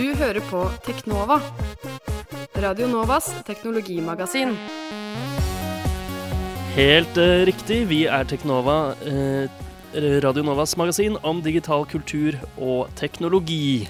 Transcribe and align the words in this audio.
Du 0.00 0.14
hører 0.14 0.40
på 0.48 0.64
Teknova. 0.86 1.40
Radio 2.56 2.86
Novas 2.88 3.28
teknologimagasin. 3.44 4.56
Helt 6.74 7.16
eh, 7.20 7.44
riktig. 7.44 7.82
Vi 7.90 8.04
er 8.08 8.24
Teknova, 8.24 8.94
eh, 9.04 9.50
Radio 10.24 10.42
Novas 10.42 10.76
magasin 10.80 11.18
om 11.22 11.42
digital 11.44 11.84
kultur 11.84 12.40
og 12.56 12.88
teknologi. 12.96 13.88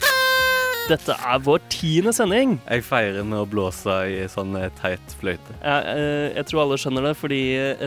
Dette 0.90 1.14
er 1.14 1.42
vår 1.46 1.60
tiende 1.70 2.10
sending. 2.14 2.56
Jeg 2.66 2.82
feirer 2.82 3.22
med 3.22 3.38
å 3.38 3.46
blåse 3.46 3.94
i 4.10 4.24
sånn 4.32 4.56
eh, 4.58 4.70
teit 4.80 5.12
fløyte. 5.20 5.54
Jeg, 5.62 5.92
eh, 5.94 6.26
jeg 6.34 6.48
tror 6.48 6.64
alle 6.64 6.78
skjønner 6.82 7.06
det, 7.06 7.12
fordi 7.20 7.40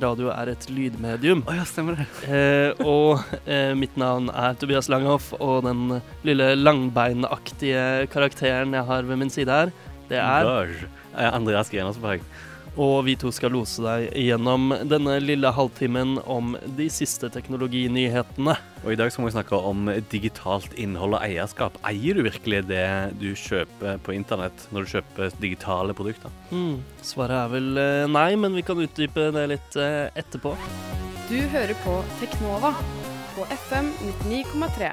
radio 0.05 0.29
er 0.31 0.53
et 0.53 0.67
lydmedium. 0.71 1.43
Oh, 1.43 1.57
ja, 1.57 1.65
stemmer 1.67 1.99
det. 1.99 2.07
Eh, 2.29 2.79
og 2.87 3.19
eh, 3.43 3.73
mitt 3.75 3.97
navn 3.99 4.31
er 4.31 4.55
Tobias 4.61 4.87
Langhoff, 4.91 5.33
og 5.43 5.65
den 5.67 5.99
lille 6.23 6.53
langbeinaktige 6.55 8.07
karakteren 8.13 8.77
jeg 8.77 8.87
har 8.87 9.11
ved 9.11 9.19
min 9.19 9.33
side 9.33 9.51
her, 9.51 9.75
det 10.07 10.23
er. 10.23 10.73
Eh, 11.11 11.27
Andreas 11.27 11.73
Grenersberg. 11.73 12.23
Og 12.73 13.03
vi 13.05 13.13
to 13.19 13.29
skal 13.33 13.53
lose 13.53 13.83
deg 13.83 14.07
gjennom 14.17 14.71
denne 14.89 15.19
lille 15.21 15.51
halvtimen 15.53 16.15
om 16.25 16.55
de 16.77 16.87
siste 16.89 17.29
teknologinyhetene. 17.33 18.55
Og 18.83 18.89
i 18.91 18.97
dag 18.97 19.13
skal 19.13 19.27
vi 19.27 19.33
snakke 19.35 19.59
om 19.69 19.91
digitalt 20.09 20.73
innhold 20.81 21.19
og 21.19 21.21
eierskap. 21.21 21.77
Eier 21.85 22.17
du 22.17 22.23
virkelig 22.25 22.63
det 22.71 22.87
du 23.21 23.29
kjøper 23.37 24.01
på 24.03 24.17
internett 24.17 24.65
når 24.73 24.87
du 24.87 24.93
kjøper 24.95 25.37
digitale 25.43 25.93
produkter? 25.97 26.33
Mm, 26.49 26.81
svaret 27.05 27.43
er 27.43 27.53
vel 27.53 27.71
eh, 27.77 28.09
nei, 28.09 28.31
men 28.41 28.57
vi 28.57 28.65
kan 28.65 28.81
utdype 28.81 29.29
det 29.37 29.47
litt 29.53 29.79
eh, 29.79 30.09
etterpå. 30.17 30.57
Du 31.29 31.39
hører 31.53 31.77
på 31.85 32.01
Teknova 32.19 32.73
på 33.35 33.45
FM 33.45 33.91
99,3. 34.23 34.91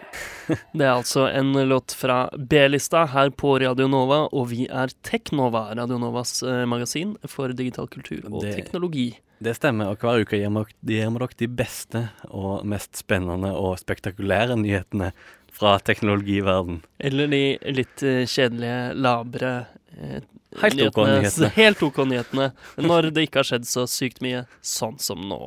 Det 0.72 0.84
er 0.86 0.92
altså 0.94 1.26
en 1.28 1.52
låt 1.68 1.92
fra 1.96 2.22
B-lista 2.38 3.04
her 3.12 3.30
på 3.30 3.58
Radio 3.60 3.88
Nova, 3.90 4.22
og 4.32 4.48
vi 4.52 4.64
er 4.70 4.92
Teknova, 5.06 5.66
Radio 5.76 5.98
Novas 6.00 6.38
eh, 6.42 6.62
magasin 6.68 7.16
for 7.28 7.52
digital 7.56 7.88
kultur 7.92 8.24
og 8.30 8.40
Det- 8.44 8.54
teknologi. 8.56 9.10
Det 9.40 9.54
stemmer, 9.56 9.88
og 9.88 10.02
hver 10.02 10.20
uke 10.20 10.36
gir 10.36 10.52
vi 10.52 10.96
dere 11.00 11.28
de 11.40 11.46
beste 11.48 12.02
og 12.28 12.64
mest 12.68 12.96
spennende 13.00 13.54
og 13.56 13.78
spektakulære 13.80 14.56
nyhetene 14.60 15.12
fra 15.52 15.78
teknologiverden. 15.80 16.82
Eller 16.98 17.26
de 17.32 17.42
litt 17.72 18.02
eh, 18.02 18.26
kjedelige, 18.28 18.94
labre 19.00 19.66
eh, 19.96 20.20
Helt 20.60 20.82
ok 20.82 20.98
nyhetene. 21.06 21.52
Helt 21.60 21.82
OK 21.82 21.98
nyhetene. 22.04 22.50
Når 22.76 23.10
det 23.14 23.28
ikke 23.28 23.40
har 23.40 23.48
skjedd 23.52 23.68
så 23.68 23.86
sykt 23.88 24.20
mye, 24.24 24.44
sånn 24.60 24.98
som 25.00 25.24
nå. 25.28 25.40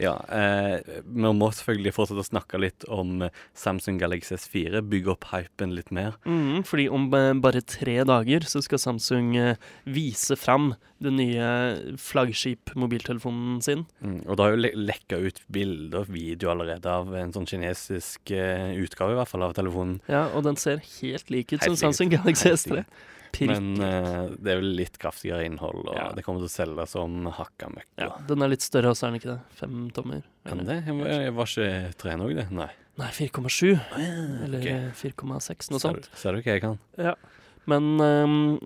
Ja, 0.00 0.14
eh, 0.28 0.80
Vi 1.04 1.32
må 1.38 1.48
selvfølgelig 1.54 1.94
fortsette 1.94 2.22
å 2.24 2.26
snakke 2.26 2.58
litt 2.60 2.86
om 2.92 3.26
Samsung 3.54 4.00
Galaxy 4.00 4.34
S4. 4.36 4.82
Bygge 4.90 5.12
opp 5.14 5.28
hypen 5.30 5.74
litt 5.76 5.92
mer. 5.94 6.16
Mm, 6.26 6.64
fordi 6.66 6.88
om 6.90 7.06
eh, 7.14 7.30
bare 7.44 7.62
tre 7.62 8.00
dager 8.08 8.46
så 8.48 8.62
skal 8.64 8.82
Samsung 8.82 9.36
eh, 9.38 9.70
vise 9.86 10.36
fram 10.40 10.72
den 11.04 11.18
nye 11.20 11.96
flaggskip-mobiltelefonen 12.00 13.62
sin. 13.64 13.86
Mm, 14.02 14.20
og 14.26 14.36
det 14.36 14.44
har 14.44 14.54
jo 14.54 14.62
le 14.62 14.72
lekka 14.74 15.18
ut 15.20 15.40
bilder 15.52 16.04
og 16.04 16.12
video 16.14 16.52
allerede 16.54 16.90
av 16.90 17.14
en 17.18 17.34
sånn 17.34 17.48
kinesisk 17.48 18.34
eh, 18.34 18.72
utgave 18.80 19.14
i 19.14 19.18
hvert 19.20 19.30
fall 19.30 19.46
av 19.46 19.56
telefonen. 19.56 20.00
Ja, 20.10 20.26
og 20.34 20.46
den 20.48 20.58
ser 20.60 20.82
helt 21.00 21.30
lik 21.30 21.52
ut 21.52 21.60
Helt 21.60 21.74
som. 21.74 21.92
Samsung 21.92 22.14
Galaxy 22.16 22.50
S3. 22.54 22.84
Men 23.42 23.80
eh, 23.80 24.28
det 24.38 24.52
er 24.54 24.60
vel 24.60 24.70
litt 24.76 24.98
kraftigere 24.98 25.44
innhold, 25.48 25.88
og 25.88 25.96
Ja. 25.96 26.12
det 26.12 26.24
kommer 26.24 26.40
til 26.44 26.50
å 26.50 26.54
selge 26.54 26.86
som 26.88 27.24
hakka 27.26 27.68
møkk. 27.72 27.86
ja, 27.98 28.10
den 28.28 28.42
er 28.42 28.48
litt 28.48 28.62
større 28.62 28.90
også, 28.94 29.06
er 29.06 29.10
den 29.10 29.20
ikke 29.20 29.32
det? 29.34 29.40
Fem 29.58 29.90
tommer? 29.90 30.22
Kan 30.46 30.60
eller? 30.60 30.80
det? 30.80 30.86
Jeg 30.86 30.98
var, 31.00 31.06
jeg 31.08 31.34
var 31.34 31.44
ikke 31.46 31.96
tre 31.98 32.10
òg, 32.16 32.34
det? 32.36 32.50
Nei. 32.50 32.70
Nei, 32.96 33.08
4,7. 33.10 33.80
Eller 34.44 34.58
ok. 34.60 34.66
eh, 34.66 34.90
4,6, 34.94 35.70
noe 35.70 35.80
Ser 35.80 35.88
sånt. 35.88 36.02
du- 36.10 36.16
Ser 36.16 36.32
du 36.32 36.42
hva 36.42 36.52
jeg 36.54 36.60
kan? 36.62 36.78
Ja. 36.96 37.14
Men 37.70 37.86
ehm, 38.00 38.58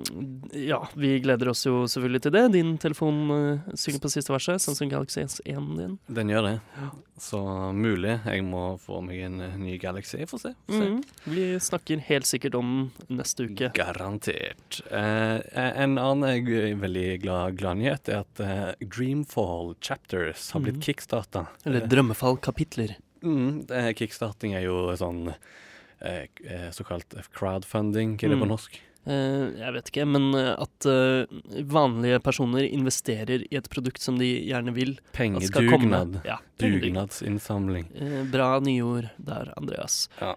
ja, 0.59 0.81
vi 0.99 1.13
gleder 1.23 1.53
oss 1.53 1.65
jo 1.67 1.85
selvfølgelig 1.91 2.23
til 2.25 2.35
det. 2.35 2.43
Din 2.57 2.73
telefon 2.83 3.19
eh, 3.35 3.69
synger 3.79 4.03
på 4.03 4.11
siste 4.11 4.33
verset. 4.35 4.63
Samsung 4.65 4.91
Galaxy 4.91 5.21
S1 5.23 5.69
din. 5.79 5.99
Den 6.11 6.33
gjør 6.33 6.49
det. 6.49 6.55
Ja. 6.79 6.89
Så 7.19 7.41
mulig 7.75 8.17
jeg 8.25 8.43
må 8.47 8.65
få 8.83 9.01
meg 9.07 9.21
en 9.27 9.41
eh, 9.45 9.57
ny 9.59 9.77
Galaxy. 9.83 10.19
Jeg 10.23 10.31
får 10.31 10.43
se. 10.47 10.53
Får 10.67 10.81
se. 10.83 10.89
Mm. 10.91 11.35
Vi 11.35 11.47
snakker 11.69 12.03
helt 12.09 12.27
sikkert 12.31 12.59
om 12.59 12.73
neste 13.11 13.47
uke. 13.51 13.71
Garantert. 13.79 14.81
Eh, 14.91 15.39
en 15.85 15.99
annen 15.99 16.27
jeg 16.49 16.73
er 16.73 16.81
veldig 16.83 17.07
glad, 17.23 17.59
glad 17.61 17.79
nyhet 17.83 18.11
er 18.11 18.25
at 18.25 18.43
eh, 18.43 18.87
Dreamfall 18.87 19.77
Chapters 19.85 20.51
har 20.55 20.65
blitt 20.67 20.81
mm. 20.81 20.87
kickstarta. 20.91 21.47
Eller 21.69 21.87
Drømmefall-kapitler. 21.91 22.97
Mm, 23.23 23.65
kickstarting 23.99 24.53
er 24.55 24.63
jo 24.69 24.93
sånn 24.99 25.33
eh, 25.33 26.27
eh, 26.47 26.69
såkalt 26.75 27.17
crowdfunding, 27.35 28.13
hva 28.19 28.29
er 28.29 28.35
det 28.35 28.39
på 28.43 28.47
Mm. 28.47 28.53
norsk? 28.55 28.79
Eh, 29.09 29.45
jeg 29.57 29.73
vet 29.73 29.89
ikke, 29.89 30.05
men 30.09 30.27
eh, 30.37 30.51
at 30.59 30.89
eh, 30.89 31.39
vanlige 31.71 32.19
personer 32.25 32.67
investerer 32.67 33.47
i 33.47 33.57
et 33.57 33.69
produkt 33.73 34.03
som 34.05 34.19
de 34.21 34.29
gjerne 34.49 34.75
vil. 34.77 34.97
Pengedugnad. 35.17 36.21
Ja. 36.29 36.39
Dugnadsinnsamling. 36.59 37.87
Bra 38.33 38.49
nyord 38.65 39.09
der, 39.23 39.53
Andreas. 39.57 40.09
Ja. 40.19 40.33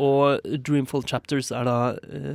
Og 0.00 0.40
Dreamfall 0.64 1.04
Chapters 1.04 1.50
er 1.52 1.68
da 1.68 1.76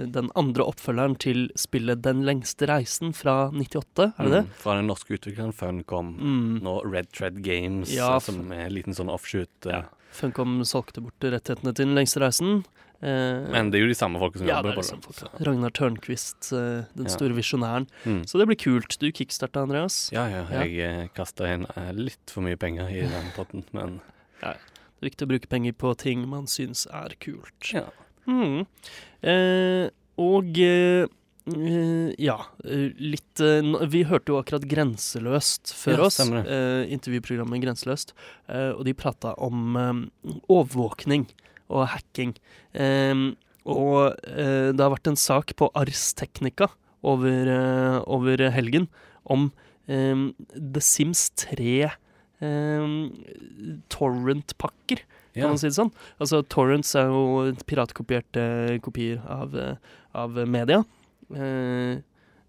den 0.05 0.29
andre 0.37 0.67
oppfølgeren 0.69 1.15
til 1.17 1.47
spillet 1.57 2.03
Den 2.05 2.21
lengste 2.27 2.69
reisen 2.69 3.15
fra 3.17 3.49
98, 3.49 4.11
er 4.13 4.29
det 4.29 4.35
det? 4.35 4.43
Mm, 4.45 4.53
fra 4.61 4.77
den 4.77 4.91
norske 4.91 5.17
utvikleren 5.17 5.55
Funcom. 5.57 6.13
Mm. 6.21 6.59
Nå 6.67 6.77
Red 6.85 7.09
Tread 7.09 7.41
Games, 7.41 7.89
Ja, 7.95 8.19
som 8.21 8.51
er 8.53 8.67
en 8.67 8.77
liten 8.77 8.93
sånn 8.93 9.09
offshoot. 9.09 9.65
Ja. 9.65 9.87
Funcom 10.13 10.59
solgte 10.65 11.01
bort 11.01 11.25
rettighetene 11.25 11.73
til 11.73 11.89
Den 11.89 11.97
lengste 11.97 12.21
reisen. 12.21 12.61
Eh, 13.01 13.47
Men 13.53 13.69
det 13.69 13.77
er 13.79 13.83
jo 13.85 13.91
de 13.91 13.97
samme 13.99 14.17
folka 14.17 14.39
som 14.39 14.47
ja, 14.47 14.61
det 14.61 14.71
jobber 14.71 14.81
er 14.81 15.01
på 15.01 15.11
det. 15.11 15.17
folk. 15.19 15.41
Ragnar 15.45 15.69
Tørnquist, 15.77 16.51
eh, 16.53 16.85
den 16.97 17.05
Ja. 17.05 17.13
store 17.13 17.33
visjonæren. 17.37 17.87
Mm. 18.05 18.23
Så 18.25 18.39
det 18.39 18.47
blir 18.47 18.57
kult. 18.57 18.97
Du 18.99 19.11
kickstarta, 19.11 19.61
Andreas. 19.61 20.09
Ja, 20.11 20.27
ja. 20.27 20.45
Ja. 20.49 20.63
Jeg 20.65 20.79
eh, 20.79 21.07
kasta 21.13 21.45
inn 21.53 21.67
eh, 21.75 21.91
litt 21.93 22.29
for 22.33 22.41
mye 22.41 22.57
penger 22.57 22.89
i 22.89 23.01
den 23.05 23.31
potten, 23.35 23.63
men 23.71 23.99
Det 24.41 25.05
er 25.05 25.09
viktig 25.11 25.27
å 25.27 25.29
bruke 25.29 25.47
penger 25.47 25.73
på 25.77 25.95
ting 25.97 26.27
man 26.27 26.47
syns 26.47 26.87
er 26.89 27.13
kult. 27.19 27.73
ja. 27.73 27.85
Mm. 28.27 28.65
Eh, 29.23 29.89
og 30.17 30.57
eh, 30.59 31.05
ja, 32.17 32.37
litt 32.65 33.39
Vi 33.87 34.01
hørte 34.09 34.33
jo 34.33 34.39
akkurat 34.41 34.65
Grenseløst 34.67 35.71
før 35.77 35.97
Ja, 36.01 36.07
oss. 36.09 36.19
Eh, 36.19 36.91
intervjuprogrammet 36.91 37.61
Grenseløst. 37.63 38.11
Eh, 38.49 38.71
og 38.73 38.83
de 38.83 38.93
prata 38.93 39.31
om 39.37 39.77
eh, 39.77 40.31
overvåkning 40.49 41.27
og 41.69 41.87
hacking. 41.93 42.35
Eh, 42.73 43.13
og 43.67 44.15
eh, 44.31 44.71
det 44.71 44.83
har 44.83 44.93
vært 44.93 45.11
en 45.11 45.19
sak 45.19 45.53
på 45.59 45.69
Ars 45.75 46.13
Technica 46.17 46.69
over, 47.03 47.51
eh, 47.51 47.99
over 48.07 48.47
helgen 48.55 48.87
om 49.27 49.49
eh, 49.91 50.29
The 50.55 50.83
Sims 50.83 51.27
3 51.35 51.83
eh, 51.83 52.89
torrent-pakker 53.91 55.03
kan 55.37 55.53
man 55.53 55.59
si 55.61 55.69
det 55.69 55.77
sånn. 55.77 55.93
Altså, 56.21 56.41
torrents 56.49 56.93
er 56.97 57.11
jo 57.11 57.53
piratkopierte 57.69 58.43
kopier 58.85 59.21
av, 59.29 59.55
eh, 59.57 59.75
av 60.17 60.37
media. 60.49 60.83
Eh, 61.33 62.01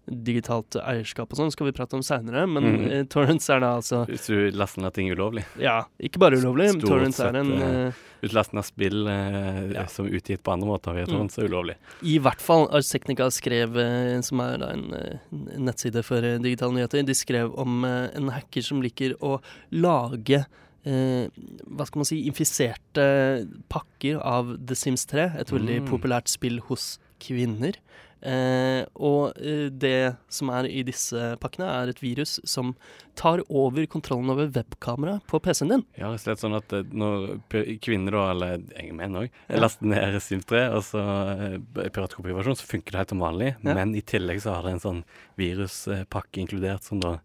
digitalt 0.09 0.75
eierskap 0.81 1.31
og 1.31 1.37
sånn 1.39 1.51
skal 1.53 1.67
vi 1.69 1.73
prate 1.77 1.95
om 1.97 2.01
seinere, 2.05 2.45
men 2.49 2.63
mm. 2.65 2.85
eh, 2.91 3.03
torrents 3.11 3.49
er 3.49 3.59
da 3.63 3.75
altså 3.79 4.03
Hvis 4.09 4.27
du 4.27 4.51
laster 4.57 4.81
ned 4.83 4.93
ting 4.95 5.09
ulovlig. 5.13 5.45
Ja, 5.61 5.83
ikke 6.01 6.19
bare 6.19 6.39
ulovlig. 6.41 6.69
Stort 6.75 6.89
torrents 6.89 7.19
er 7.23 7.35
en 7.39 7.51
eh, 7.57 7.79
eh, 7.89 8.05
Utlasten 8.27 8.59
av 8.59 8.65
spill 8.67 9.07
eh, 9.07 9.59
Ja. 9.77 9.85
som 9.87 10.07
er 10.09 10.17
utgitt 10.19 10.41
på 10.43 10.51
andre 10.51 10.67
måter, 10.67 10.93
vet 10.97 11.07
du, 11.07 11.15
Mm. 11.15 11.29
er 11.31 11.47
ulovlig. 11.49 11.75
I 12.03 12.17
hvert 12.19 12.41
fall 12.41 12.67
Ars 12.75 12.89
Technica 12.91 13.29
skrev, 13.31 13.77
eh, 13.79 14.19
som 14.21 14.39
er 14.41 14.57
da 14.57 14.71
en 14.75 14.93
eh, 14.93 15.19
en 15.31 15.65
nettside 15.69 16.03
for 16.03 16.21
digitale 16.21 16.73
nyheter, 16.75 17.05
de 17.05 17.13
skrev 17.15 17.53
om 17.57 17.83
en 17.85 18.29
hacker 18.29 18.61
som 18.65 18.81
liker 18.81 19.15
å 19.21 19.39
lage 19.71 20.45
eh, 20.85 21.27
hva 21.67 21.85
skal 21.85 21.99
man 21.99 22.05
si, 22.07 22.21
infiserte 22.29 23.47
pakker 23.69 24.19
av 24.23 24.55
The 24.65 24.75
Sims 24.75 25.05
3, 25.05 25.25
et 25.39 25.51
veldig 25.51 25.81
Mm. 25.83 25.89
populært 25.91 26.27
spill 26.31 26.59
hos 26.69 26.97
kvinner. 27.19 27.73
Eh, 28.21 28.81
og 28.99 29.37
eh, 29.39 29.69
det 29.71 30.15
som 30.27 30.49
er 30.51 30.67
i 30.67 30.81
disse 30.83 31.29
pakkene, 31.39 31.67
er 31.71 31.91
et 31.93 32.01
virus 32.03 32.37
som 32.43 32.73
tar 33.19 33.39
over 33.47 33.85
kontrollen 33.91 34.31
over 34.33 34.49
webkameraet 34.55 35.23
på 35.27 35.39
PC-en 35.43 35.71
din. 35.71 35.85
Ja, 35.99 36.09
rett 36.11 36.19
og 36.19 36.25
slett 36.25 36.43
sånn 36.43 36.57
at 36.57 36.75
eh, 36.75 36.83
når 36.91 37.39
kvinner, 37.83 38.17
da, 38.17 38.25
eller 38.33 38.57
jeg 38.75 38.95
menn 38.97 39.15
òg, 39.21 39.29
Ja. 39.47 39.61
laster 39.63 39.87
ned 39.87 40.19
Sims 40.23 40.47
3, 40.51 40.65
og 40.75 40.83
så 40.87 41.03
eh, 41.03 41.87
piratkopiversjon, 41.95 42.59
så 42.59 42.67
funker 42.67 42.91
det 42.97 43.03
helt 43.03 43.15
som 43.15 43.23
vanlig. 43.23 43.53
Ja. 43.63 43.77
Men 43.79 43.95
i 43.95 44.03
tillegg 44.03 44.43
så 44.43 44.57
har 44.57 44.67
det 44.67 44.75
en 44.77 44.83
sånn 44.83 45.01
viruspakke 45.39 46.43
inkludert, 46.43 46.83
som 46.83 46.99
da 47.03 47.17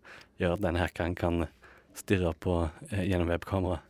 gjør 0.43 0.56
at 0.56 0.62
denne 0.64 0.82
hackeren 0.82 1.14
kan 1.19 1.46
stirre 1.94 2.32
på 2.43 2.56
gjennom 2.91 3.29
webkamera. 3.31 3.81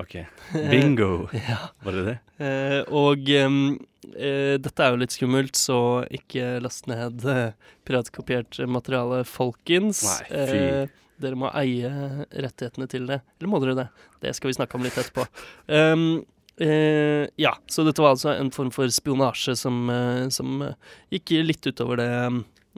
OK. 0.00 0.16
Bingo. 0.70 1.28
Ja. 1.48 1.58
Var 1.84 1.98
det 1.98 2.04
det? 2.06 2.16
Eh, 2.44 2.80
og 2.96 3.28
eh, 3.30 4.56
dette 4.60 4.84
er 4.84 4.94
jo 4.94 5.00
litt 5.02 5.14
skummelt, 5.14 5.58
så 5.58 6.06
ikke 6.10 6.56
last 6.64 6.88
ned 6.90 7.24
eh, 7.28 7.52
piratkopiert 7.88 8.60
materiale, 8.70 9.22
folkens. 9.28 10.02
Nei, 10.08 10.24
fy. 10.30 10.64
Eh, 10.64 10.96
dere 11.20 11.36
må 11.36 11.50
eie 11.52 11.90
rettighetene 12.32 12.88
til 12.90 13.08
det. 13.10 13.20
Eller 13.38 13.52
må 13.52 13.60
dere 13.62 13.76
det? 13.76 13.88
Det 14.24 14.34
skal 14.36 14.50
vi 14.50 14.56
snakke 14.56 14.78
om 14.78 14.86
litt 14.86 14.96
etterpå. 15.00 15.26
Um, 15.68 16.22
eh, 16.56 17.26
ja, 17.40 17.52
så 17.68 17.84
dette 17.84 18.00
var 18.00 18.14
altså 18.14 18.32
en 18.32 18.52
form 18.54 18.72
for 18.74 18.88
spionasje 18.92 19.56
som, 19.58 19.82
eh, 19.92 20.28
som 20.32 20.64
gikk 21.12 21.34
litt 21.44 21.68
utover 21.68 22.00
det 22.00 22.10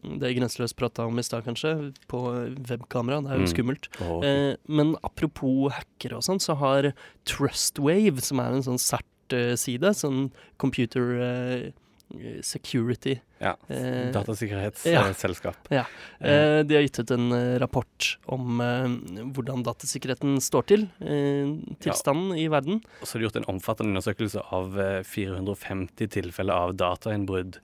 det 0.02 0.32
Grenseløs 0.36 0.74
prata 0.74 1.06
om 1.06 1.18
i 1.18 1.22
stad, 1.22 1.44
kanskje, 1.46 1.92
på 2.10 2.20
webkamera. 2.68 3.20
Det 3.22 3.30
er 3.30 3.38
jo 3.38 3.46
Mm. 3.46 3.52
skummelt. 3.54 3.88
okay. 4.00 4.28
Eh, 4.52 4.56
men 4.68 4.96
apropos 5.02 5.72
hackere 5.72 6.16
og 6.18 6.22
sånn, 6.26 6.40
så 6.42 6.56
har 6.58 6.92
Trustwave, 7.24 8.20
som 8.20 8.40
er 8.40 8.52
en 8.56 8.62
sånn 8.66 8.78
CERT-side, 8.82 9.94
sånn 9.94 10.32
computer 10.58 11.14
eh, 11.22 11.70
security 12.44 13.14
ja. 13.40 13.54
eh. 13.68 14.10
Datasikkerhetsselskap. 14.12 15.56
Ja. 15.70 15.84
eh, 16.20 16.62
De 16.62 16.74
har 16.76 16.82
gitt 16.84 16.98
ut 17.00 17.10
en 17.14 17.32
eh, 17.32 17.58
rapport 17.62 18.18
om 18.26 18.60
eh, 18.60 18.88
hvordan 19.32 19.62
datasikkerheten 19.64 20.36
står 20.44 20.66
til. 20.68 20.84
Eh, 21.00 21.54
tilstanden 21.80 22.36
i 22.38 22.48
verden. 22.52 22.82
Og 23.00 23.06
så 23.08 23.14
har 23.16 23.22
de 23.22 23.28
gjort 23.30 23.40
en 23.40 23.48
omfattende 23.54 23.94
undersøkelse 23.94 24.44
av 24.52 24.76
eh, 24.78 25.02
450 25.08 26.10
tilfeller 26.18 26.52
av 26.68 26.74
datainnbrudd. 26.76 27.60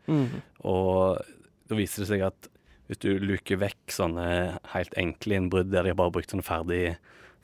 Og 0.64 1.20
da 1.68 1.76
viser 1.78 2.04
det 2.04 2.08
seg 2.10 2.24
at 2.28 2.48
hvis 2.88 3.00
du 3.02 3.10
luker 3.20 3.60
vekk 3.60 3.92
sånne 3.92 4.26
helt 4.72 4.94
enkle 4.96 5.36
innbrudd 5.36 5.68
der 5.72 5.84
de 5.84 5.92
har 5.92 5.98
bare 5.98 6.14
brukt 6.14 6.32
sånne 6.32 6.46
ferdig, 6.46 6.96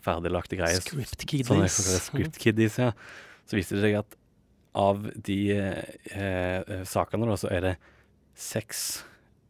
ferdiglagte 0.04 0.56
greier 0.56 0.80
Script 0.80 1.26
kiddies. 1.28 1.48
sånne 1.76 2.00
script 2.00 2.38
kiddies, 2.40 2.78
ja. 2.80 2.92
Så 3.44 3.58
viser 3.58 3.76
det 3.76 3.84
seg 3.84 3.98
at 4.00 4.16
av 4.74 5.04
de 5.26 5.38
eh, 5.54 5.82
eh, 6.16 6.80
sakene, 6.88 7.28
da, 7.28 7.36
så 7.38 7.50
er 7.52 7.60
det 7.68 7.74
seks 8.34 9.04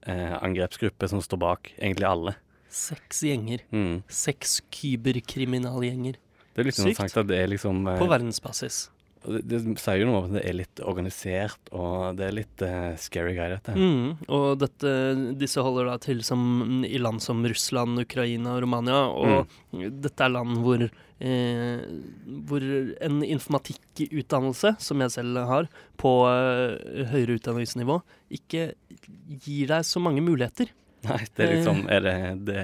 eh, 0.05 0.35
angrepsgrupper 0.43 1.09
som 1.15 1.23
står 1.25 1.41
bak. 1.41 1.71
Egentlig 1.79 2.09
alle. 2.11 2.35
Seks 2.75 3.23
gjenger. 3.25 3.63
Mm. 3.73 4.03
Seks 4.11 4.59
kyberkriminalgjenger. 4.75 6.19
Det 6.55 6.63
er 6.63 6.69
litt 6.69 6.77
Sykt. 6.77 6.91
interessant 6.93 7.23
at 7.25 7.31
det 7.31 7.39
er 7.41 7.49
liksom 7.55 7.87
eh, 7.89 7.99
På 8.03 8.11
verdensbasis. 8.11 8.89
Det, 9.25 9.43
det 9.49 9.61
sier 9.81 10.03
jo 10.03 10.09
noe 10.09 10.21
om 10.21 10.27
at 10.29 10.35
det 10.37 10.43
er 10.45 10.57
litt 10.59 10.83
organisert, 10.85 11.71
og 11.73 12.19
det 12.19 12.27
er 12.27 12.37
litt 12.37 12.65
uh, 12.65 12.93
scary 13.01 13.33
greier, 13.37 13.57
dette. 13.57 13.75
Mm, 13.77 14.27
og 14.29 14.47
dette, 14.61 14.93
disse 15.41 15.65
holder 15.65 15.89
da 15.89 15.97
til 16.03 16.21
som 16.27 16.85
i 16.85 17.01
land 17.01 17.23
som 17.25 17.41
Russland, 17.47 18.03
Ukraina 18.05 18.57
og 18.57 18.65
Romania. 18.67 19.01
Og 19.09 19.81
dette 20.05 20.27
er 20.27 20.35
land 20.35 20.61
hvor, 20.65 20.85
eh, 20.85 21.83
hvor 22.49 22.69
en 23.09 23.25
informatikkutdannelse, 23.25 24.77
som 24.85 25.05
jeg 25.05 25.17
selv 25.17 25.43
har, 25.49 25.69
på 26.01 26.15
eh, 26.31 27.05
høyere 27.15 27.39
utdanningsnivå, 27.39 28.01
ikke 28.41 28.73
gir 29.45 29.73
deg 29.73 29.89
så 29.89 30.03
mange 30.05 30.25
muligheter. 30.25 30.73
Nei, 31.09 31.21
det 31.37 31.45
er 31.45 31.53
liksom 31.57 31.83
er 31.93 32.05
det, 32.05 32.15
det, 32.49 32.63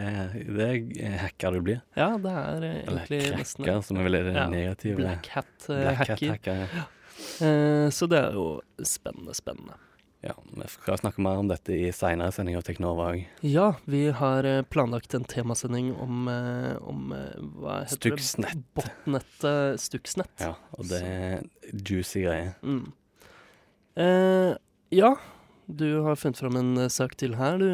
det 0.56 0.70
er 1.04 1.19
hacker 1.25 1.58
du 1.58 1.60
blir. 1.66 1.82
Ja, 1.98 2.12
det 2.20 2.32
er 2.32 2.66
egentlig 2.70 3.20
Eller 3.20 3.37
nesten 3.42 3.84
som 3.87 4.00
er 4.00 4.08
vel 4.08 4.19
det 4.20 4.34
Ja, 4.37 4.48
negativ. 4.52 4.96
Black 5.00 5.31
hat-hacker. 5.34 6.00
Hat 6.00 6.26
hacker. 6.34 6.66
ja. 6.81 6.88
Eh, 7.44 7.87
så 7.92 8.08
det 8.08 8.19
er 8.31 8.37
jo 8.38 8.48
spennende, 8.87 9.34
spennende. 9.37 9.76
Ja, 10.20 10.34
vi 10.52 10.66
skal 10.69 10.98
snakke 11.00 11.22
mer 11.25 11.38
om 11.40 11.48
dette 11.48 11.72
i 11.72 11.88
seinere 11.96 12.32
sending 12.37 12.58
av 12.58 12.64
Teknova 12.66 13.06
òg. 13.14 13.22
Ja, 13.46 13.70
vi 13.88 14.02
har 14.12 14.44
eh, 14.44 14.60
planlagt 14.69 15.14
en 15.16 15.25
temasending 15.25 15.94
om, 15.96 16.28
eh, 16.28 16.75
om 16.84 17.14
eh, 17.16 17.38
hva 17.56 17.78
heter 17.87 17.96
Stuxnet. 18.19 18.52
det? 18.52 18.66
Botnettet 18.76 19.81
Stuxnet. 19.81 20.32
Ja, 20.44 20.52
og 20.76 20.90
det 20.92 21.00
er 21.00 21.46
juicy 21.72 22.26
greier. 22.26 22.52
Mm. 22.60 22.90
Eh, 23.96 24.52
ja, 24.92 25.14
du 25.76 26.02
har 26.05 26.17
funnet 26.17 26.38
fram 26.38 26.56
en 26.56 26.70
eh, 26.78 26.88
sak 26.88 27.17
til 27.17 27.34
her, 27.38 27.58
du, 27.58 27.67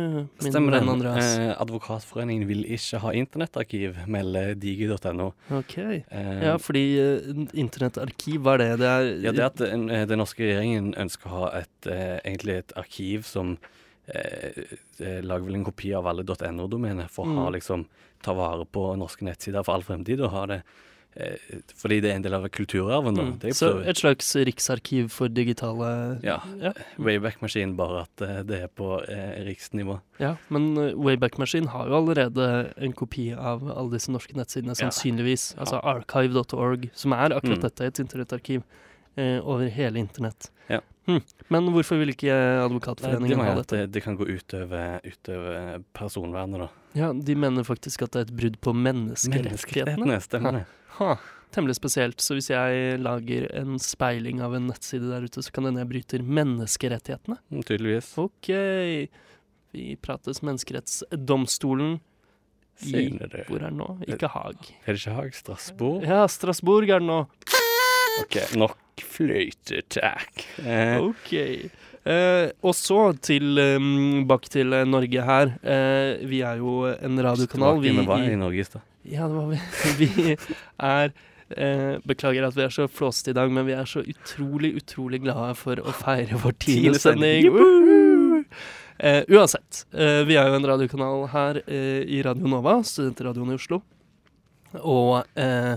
min 0.43 0.52
Stemmer 0.52 0.76
venn. 0.78 0.88
Andreas. 0.93 1.31
Eh, 1.38 1.52
Advokatforeningen 1.62 2.46
vil 2.48 2.64
ikke 2.76 3.00
ha 3.02 3.12
internettarkiv, 3.16 3.96
melder 4.06 4.54
digi.no. 4.54 5.31
ok. 5.60 5.76
Eh, 5.78 6.43
Ja, 6.46 6.56
fordi 6.58 6.84
eh, 7.00 7.31
internettarkiv, 7.54 8.40
hva 8.44 8.54
er 8.56 8.64
det? 8.64 8.70
Det 8.82 8.90
er 8.93 9.08
ja, 9.25 9.32
det 9.32 9.43
er 9.44 9.46
at 9.50 9.56
den, 9.62 9.88
eh, 9.90 10.04
den 10.06 10.19
norske 10.22 10.44
regjeringen 10.44 10.93
ønsker 10.94 11.31
å 11.31 11.40
ha 11.40 11.50
et, 11.62 11.87
eh, 11.90 12.19
egentlig 12.25 12.58
et 12.62 12.72
arkiv 12.76 13.25
som 13.25 13.56
lager 14.06 15.44
vel 15.49 15.56
en 15.58 15.64
kopi 15.66 15.88
av 15.99 16.06
alle 16.06 16.22
.no-domener 16.22 17.08
for 17.10 17.26
å 17.26 17.34
ha, 17.40 17.46
Mm. 17.49 17.54
liksom, 17.56 17.87
ta 18.22 18.32
vare 18.38 18.64
på 18.64 18.96
norske 18.96 19.25
nettsider 19.26 19.64
for 19.64 19.75
all 19.75 19.82
fremtid. 19.82 20.20
og 20.20 20.31
ha 20.31 20.46
det 20.46 20.62
Fordi 21.80 22.00
det 22.04 22.10
er 22.10 22.16
en 22.18 22.24
del 22.26 22.34
av 22.36 22.44
kulturarven. 22.52 23.16
mm. 23.16 23.52
Så 23.56 23.70
et 23.88 23.96
slags 23.96 24.34
riksarkiv 24.36 25.08
for 25.14 25.28
digitale 25.32 26.18
Ja. 26.22 26.38
ja. 26.60 26.72
Wayback-maskin, 26.98 27.74
bare 27.76 28.02
at 28.04 28.20
eh, 28.26 28.42
det 28.48 28.58
er 28.66 28.68
på 28.68 28.90
eh, 29.08 29.44
riksnivå. 29.46 29.98
Ja, 30.20 30.34
men 30.50 30.76
uh, 30.76 30.90
Wayback 30.96 31.38
Machine 31.38 31.68
har 31.72 31.88
jo 31.88 31.96
allerede 32.00 32.72
en 32.76 32.92
kopi 32.92 33.30
av 33.32 33.64
alle 33.70 33.90
disse 33.96 34.12
norske 34.12 34.36
nettsidene, 34.36 34.76
sannsynligvis. 34.76 35.54
Ja. 35.56 35.60
Altså 35.64 35.80
archive.org, 35.82 36.90
som 36.94 37.12
er 37.16 37.30
akkurat 37.36 37.56
Mm. 37.58 37.62
dette, 37.62 37.84
et 37.86 37.98
internettarkiv 38.04 38.62
eh, 39.16 39.38
over 39.40 39.68
hele 39.72 39.98
internett. 39.98 40.50
Hm. 41.06 41.20
Men 41.55 41.69
hvorfor 41.70 42.00
vil 42.00 42.11
ikke 42.11 42.26
Nei, 42.35 42.56
de 42.58 42.64
Advokatforeningen 42.67 43.43
ha 43.44 43.53
dette? 43.61 43.76
det, 43.85 43.91
det 43.94 44.03
kan 44.03 44.17
gå 44.19 44.26
utover, 44.26 44.99
utover 45.06 45.85
personvernet, 45.94 46.64
da. 46.64 46.69
Ja, 46.99 47.12
De 47.14 47.37
mener 47.38 47.67
faktisk 47.67 48.03
at 48.06 48.17
det 48.17 48.25
er 48.25 48.26
et 48.31 48.37
brudd 48.41 48.56
på 48.64 48.75
menneskerettighetene. 48.75 50.03
Menneskerettighetene, 50.03 50.20
stemmer 50.25 50.58
det. 50.58 50.67
Temmelig 51.55 51.76
spesielt. 51.79 52.20
Så 52.25 52.35
hvis 52.37 52.50
jeg 52.50 52.99
lager 53.00 53.47
en 53.56 53.79
speiling 53.81 54.43
av 54.43 54.56
en 54.58 54.67
nettside 54.70 55.06
der 55.12 55.25
ute, 55.29 55.44
så 55.47 55.53
kan 55.55 55.69
denne 55.69 55.85
bryter 55.88 56.25
menneskerettighetene? 56.26 57.38
Mm, 57.55 57.62
Tydeligvis. 57.69 58.11
OK. 58.19 58.50
Vi 59.76 59.87
prates 60.02 60.43
Menneskerettsdomstolen 60.43 61.99
i. 62.82 63.06
Hvor 63.47 63.61
er 63.61 63.69
den 63.70 63.79
nå? 63.79 63.87
Ikke 64.09 64.29
Haag. 64.32 64.59
Er 64.85 64.97
det 64.97 65.00
ikke 65.05 65.14
Haag? 65.20 65.37
Strasbourg? 65.38 66.02
Ja, 66.09 66.25
Strasbourg 66.32 66.91
er 66.91 67.00
den 67.05 67.12
nå. 67.12 67.20
OK, 68.25 68.41
nok 68.56 68.75
fløytetak. 69.04 70.44
Eh, 70.62 70.96
OK. 71.02 71.32
Eh, 72.06 72.48
og 72.62 72.75
så 72.78 73.00
til 73.19 73.58
um, 73.58 74.26
bak 74.28 74.46
til 74.52 74.72
eh, 74.76 74.87
Norge 74.87 75.25
her. 75.26 75.54
Eh, 75.62 76.26
vi 76.28 76.43
er 76.46 76.60
jo 76.62 76.84
en 76.87 77.22
radiokanal. 77.26 77.81
Vi, 77.82 77.94
var 78.06 78.22
i 78.22 78.37
Norge 78.38 78.62
i 78.62 78.66
stad? 78.69 78.84
ja, 79.06 79.26
det 79.26 79.34
var 79.37 79.48
vi. 79.50 79.58
vi 80.00 80.37
er 80.37 81.12
eh, 81.50 81.98
Beklager 82.06 82.46
at 82.46 82.56
vi 82.56 82.64
er 82.66 82.75
så 82.75 82.87
flåsete 82.90 83.34
i 83.34 83.38
dag, 83.38 83.50
men 83.50 83.66
vi 83.66 83.75
er 83.75 83.90
så 83.90 84.04
utrolig, 84.06 84.76
utrolig 84.81 85.22
glade 85.26 85.52
for 85.58 85.82
å 85.82 85.94
feire 85.94 86.38
vår 86.42 86.56
tiende 86.62 87.02
sending. 87.02 87.50
Eh, 88.96 89.22
uansett, 89.28 89.82
eh, 89.92 90.23
vi 90.25 90.38
er 90.38 90.49
jo 90.49 90.56
en 90.56 90.71
radiokanal 90.71 91.26
her 91.35 91.61
i 91.68 92.23
Radio 92.25 92.49
Nova, 92.49 92.78
studentradioen 92.87 93.52
i 93.52 93.59
Oslo. 93.59 93.82
Og 94.82 95.25
eh, 95.38 95.76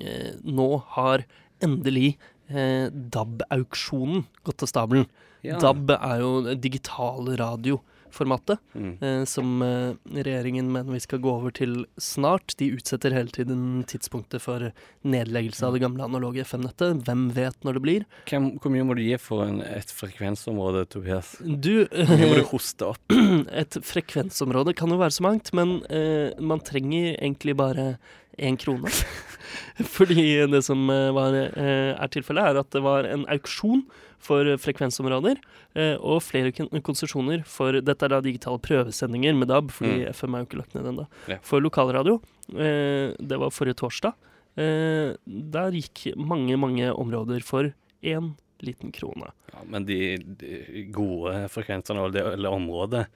eh, 0.00 0.32
nå 0.44 0.68
har 0.96 1.24
endelig 1.64 2.16
eh, 2.50 2.88
DAB-auksjonen 2.90 4.24
gått 4.44 4.62
av 4.66 4.72
stabelen. 4.72 5.06
DAB 5.44 5.90
er 5.94 6.18
jo 6.24 6.54
digital 6.58 7.28
radioformatet 7.38 8.58
Mm. 8.74 8.96
eh, 9.02 9.24
som 9.24 9.62
eh, 9.62 9.94
regjeringen 10.24 10.66
mener 10.72 10.92
vi 10.92 11.00
skal 11.00 11.20
gå 11.22 11.30
over 11.30 11.52
til 11.54 11.84
snart. 12.00 12.54
De 12.58 12.70
utsetter 12.74 13.12
hele 13.14 13.28
tiden 13.30 13.84
tidspunktet 13.86 14.40
for 14.42 14.72
nedleggelse 15.04 15.62
av 15.68 15.76
det 15.76 15.82
gamle 15.84 16.02
analoge 16.08 16.42
FM-nettet. 16.42 17.04
Hvem 17.06 17.28
vet 17.36 17.54
når 17.64 17.74
det 17.78 17.82
blir? 17.84 18.06
Hvem, 18.26 18.48
hvor 18.58 18.72
mye 18.74 18.86
må 18.88 18.96
du 18.98 19.02
gi 19.04 19.16
for 19.20 19.44
en, 19.46 19.60
et 19.62 19.92
frekvensområde, 19.94 20.86
Tobias? 20.90 21.36
Du, 21.44 21.86
Hvor 21.86 22.16
mye 22.18 22.30
må 22.32 22.40
du 22.40 22.46
hoste 22.50 22.88
opp? 22.90 23.12
et 23.62 23.78
frekvensområde 23.84 24.74
kan 24.74 24.90
jo 24.90 24.98
være 24.98 25.14
så 25.20 25.28
mangt, 25.28 25.52
men 25.54 25.78
eh, 25.92 26.32
man 26.40 26.60
trenger 26.64 27.12
egentlig 27.20 27.54
bare 27.60 27.98
én 28.38 28.56
krone. 28.58 28.90
Fordi 29.96 30.46
det 30.50 30.60
som 30.66 30.88
eh, 30.90 31.10
var, 31.14 31.34
eh, 31.34 31.94
er 31.94 32.08
tilfellet, 32.10 32.44
er 32.50 32.58
at 32.60 32.70
det 32.74 32.82
var 32.82 33.04
en 33.06 33.24
auksjon 33.30 33.84
for 34.18 34.42
frekvensområder, 34.58 35.38
eh, 35.78 35.94
og 36.02 36.18
flere 36.26 36.50
kon- 36.52 36.70
konsesjoner 36.82 37.44
for 37.46 37.78
Dette 37.80 38.02
er 38.08 38.08
da 38.16 38.18
digitale 38.24 38.58
prøvesendinger 38.58 39.36
med 39.38 39.48
DAB, 39.48 39.70
fordi 39.70 40.00
Mm. 40.04 40.08
FM 40.14 40.34
er 40.34 40.38
jo 40.42 40.46
ikke 40.48 40.58
lagt 40.62 40.74
ned 40.74 40.88
ennå. 40.90 41.06
Ja. 41.28 41.38
For 41.42 41.60
lokalradio. 41.62 42.20
Det 42.48 43.38
var 43.38 43.50
forrige 43.54 43.76
torsdag. 43.78 44.14
Der 44.56 45.70
gikk 45.76 46.16
mange, 46.18 46.56
mange 46.58 46.90
områder 46.92 47.42
for 47.46 47.70
én 48.02 48.32
liten 48.64 48.90
krone. 48.92 49.30
Ja, 49.52 49.62
men 49.70 49.84
de, 49.86 50.16
de 50.18 50.86
gode 50.90 51.44
frekvensene, 51.52 52.08
eller 52.10 52.50
området 52.50 53.06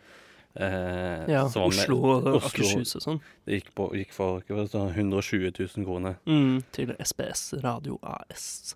eh, 0.56 1.24
Ja, 1.32 1.48
som 1.48 1.62
med- 1.62 1.78
Oslo 1.78 1.96
og 2.02 2.26
Akershus 2.42 2.96
og 2.96 3.02
sånn. 3.02 3.20
Det 3.46 3.60
gikk, 3.62 3.74
på, 3.74 3.90
gikk 3.94 4.12
for 4.12 4.40
hva 4.40 4.56
var 4.56 4.62
det, 4.64 4.70
sånn 4.72 4.90
120 4.94 5.52
000 5.58 5.84
kroner. 5.86 6.16
Mm, 6.26 6.62
til 6.72 6.94
SBS 6.98 7.54
Radio 7.62 7.98
AS. 8.02 8.74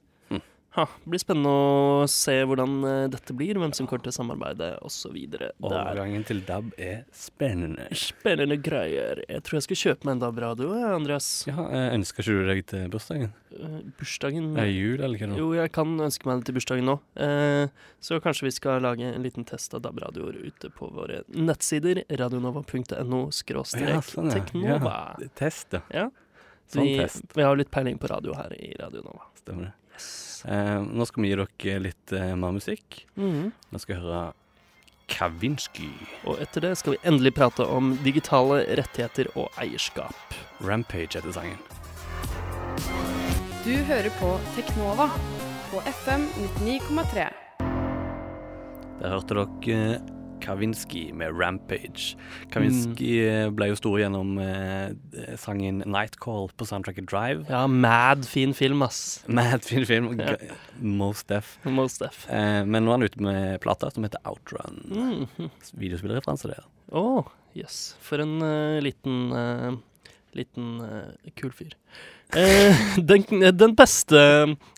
Ha, 0.76 0.84
det 1.04 1.08
blir 1.08 1.20
spennende 1.22 1.48
å 1.48 2.06
se 2.12 2.34
hvordan 2.44 2.72
eh, 2.84 3.04
dette 3.08 3.32
blir, 3.32 3.56
hvem 3.56 3.72
som 3.72 3.86
kommer 3.88 4.02
til 4.04 4.12
å 4.12 4.16
samarbeide 4.18 4.66
osv. 4.84 5.14
Overgangen 5.64 6.26
til 6.28 6.42
DAB 6.44 6.74
er 6.76 6.98
spennende. 7.16 7.86
Spennende 7.96 8.58
greier. 8.60 9.22
Jeg 9.24 9.40
tror 9.46 9.56
jeg 9.56 9.64
skal 9.70 9.80
kjøpe 9.82 10.04
meg 10.10 10.18
en 10.18 10.22
DAB-radio, 10.26 10.68
Andreas. 10.92 11.30
Ja, 11.48 11.64
eh, 11.70 11.88
Ønsker 11.96 12.20
ikke 12.26 12.36
du 12.44 12.50
deg 12.50 12.60
til 12.68 12.86
bursdagen? 12.92 13.32
Bursdagen? 13.56 13.92
Bursdagen 13.96 14.50
Er 14.60 14.68
det 14.68 14.74
jul, 14.76 15.00
eller 15.00 15.16
hva? 15.22 15.30
nå? 15.30 15.38
Jo, 15.40 15.46
jeg 15.56 15.72
kan 15.72 15.94
ønske 16.10 16.28
meg 16.28 16.42
det 16.42 16.50
til 16.50 16.58
bursdagen 16.58 16.90
nå. 16.90 16.98
Eh, 17.24 17.72
så 18.04 18.20
kanskje 18.20 18.48
vi 18.50 18.52
skal 18.58 18.84
lage 18.84 19.08
en 19.14 19.24
liten 19.24 19.48
test 19.48 19.72
av 19.78 19.80
DAB-radioer 19.86 20.36
ute 20.44 20.68
på 20.76 20.90
våre 20.92 21.22
nettsider. 21.32 22.02
radionova.no 22.20 23.22
skråstrek 23.32 23.88
Ja, 23.96 24.02
sånn, 24.04 24.28
ja. 24.28 24.36
teknova. 24.42 24.94
Ja, 25.24 25.32
test, 25.40 25.72
ja. 25.72 25.80
Ja. 26.02 26.06
Sånn 26.68 26.84
Vi, 26.84 26.96
test. 27.00 27.24
vi 27.32 27.44
har 27.46 27.56
litt 27.56 27.70
peiling 27.72 27.96
på 28.02 28.12
radio 28.12 28.34
her 28.36 28.52
i 28.60 28.74
Radio 28.76 29.00
Nova. 29.06 29.28
Stemmer 29.40 29.70
det. 29.70 29.74
Eh, 30.46 30.80
nå 30.82 31.06
skal 31.06 31.24
vi 31.24 31.30
gi 31.32 31.38
dere 31.40 31.78
litt 31.88 32.12
eh, 32.14 32.34
mer 32.38 32.54
musikk. 32.54 33.02
Mm. 33.18 33.50
Nå 33.50 33.80
skal 33.82 33.96
vi 33.96 34.02
høre 34.04 34.20
Kavinsky. 35.10 35.90
Og 36.26 36.38
etter 36.42 36.68
det 36.68 36.74
skal 36.78 36.94
vi 36.94 37.02
endelig 37.06 37.34
prate 37.38 37.66
om 37.66 37.94
digitale 38.06 38.62
rettigheter 38.78 39.30
og 39.34 39.50
eierskap. 39.62 40.38
Rampage 40.62 41.18
heter 41.18 41.34
sangen. 41.34 41.58
Du 43.66 43.74
hører 43.88 44.12
på 44.20 44.36
Teknova 44.54 45.08
på 45.72 45.82
FM 45.90 46.28
99,3. 46.62 47.26
Der 49.00 49.12
hørte 49.12 49.34
dere 49.34 49.80
eh, 49.96 50.15
Kavinsky 50.46 51.12
med 51.12 51.34
Rampage. 51.34 52.14
Kavinsky 52.54 53.10
mm. 53.26 53.54
ble 53.58 53.70
jo 53.72 53.78
stor 53.78 53.98
gjennom 53.98 54.36
eh, 54.42 55.34
sangen 55.40 55.82
Nightcall 55.82 56.48
på 56.54 56.68
soundtracket 56.68 57.08
Drive. 57.10 57.48
Ja, 57.50 57.64
mad 57.66 58.26
fin 58.30 58.54
film, 58.54 58.84
ass. 58.86 59.24
Mad 59.26 59.66
fin 59.66 59.86
film. 59.88 60.14
Ja. 60.26 60.36
Most 60.80 61.28
Deaf. 61.28 61.56
Most 61.64 62.00
Def. 62.02 62.24
Eh, 62.30 62.62
men 62.66 62.84
nå 62.84 62.92
er 62.92 62.98
han 62.98 63.06
ute 63.06 63.22
med 63.22 63.60
plata 63.64 63.90
som 63.90 64.06
heter 64.06 64.22
Outrun. 64.28 64.80
Mhm. 64.90 65.50
Videospillreferanse 65.80 66.50
der. 66.50 66.64
Å, 66.94 67.24
jøss. 67.58 67.80
For 68.04 68.22
en 68.22 68.38
uh, 68.42 68.78
liten 68.84 69.32
uh, 69.34 69.76
Liten 70.36 70.82
uh, 70.84 71.30
kul 71.38 71.54
fyr. 71.56 71.72
Eh, 72.34 72.74
den, 73.06 73.22
den 73.56 73.74
beste 73.78 74.18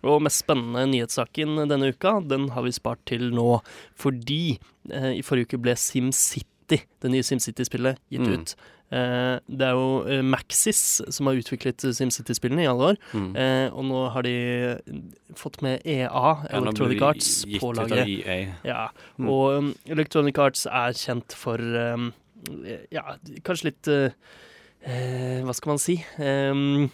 og 0.05 0.21
mest 0.23 0.43
spennende 0.45 0.85
nyhetssaken 0.91 1.57
denne 1.71 1.89
uka, 1.95 2.19
den 2.29 2.51
har 2.53 2.63
vi 2.67 2.73
spart 2.77 3.01
til 3.09 3.31
nå 3.33 3.61
fordi 3.99 4.59
eh, 4.93 5.15
i 5.17 5.23
forrige 5.25 5.49
uke 5.55 5.63
ble 5.65 5.73
SimCity, 5.81 6.83
det 7.01 7.11
nye 7.15 7.25
SimCity-spillet, 7.25 7.97
gitt 8.13 8.21
Mm. 8.27 8.35
ut. 8.37 8.53
Eh, 8.93 9.39
det 9.49 9.65
er 9.67 9.73
jo 9.77 10.23
Maxis 10.25 11.01
som 11.13 11.27
har 11.29 11.37
utviklet 11.41 11.81
SimCity-spillene 11.97 12.63
i 12.65 12.69
alle 12.69 12.93
år, 12.93 13.01
Mm. 13.17 13.33
eh, 13.37 13.69
og 13.73 13.85
nå 13.85 14.03
har 14.13 14.23
de 14.23 14.35
fått 15.35 15.61
med 15.63 15.81
EA, 15.85 16.45
Electronic 16.53 17.03
Arts, 17.03 17.45
på 17.59 17.73
laget. 17.75 18.55
Ja, 18.65 18.89
Mm. 19.19 19.29
og 19.29 19.75
Electronic 19.89 20.39
Arts 20.39 20.67
er 20.67 20.93
kjent 20.93 21.33
for 21.33 21.57
Ja, 22.93 23.17
kanskje 23.43 23.65
litt 23.65 23.89
Hva 24.87 25.53
skal 25.55 25.71
man 25.73 25.79
si? 25.83 25.97
Um, 26.19 26.91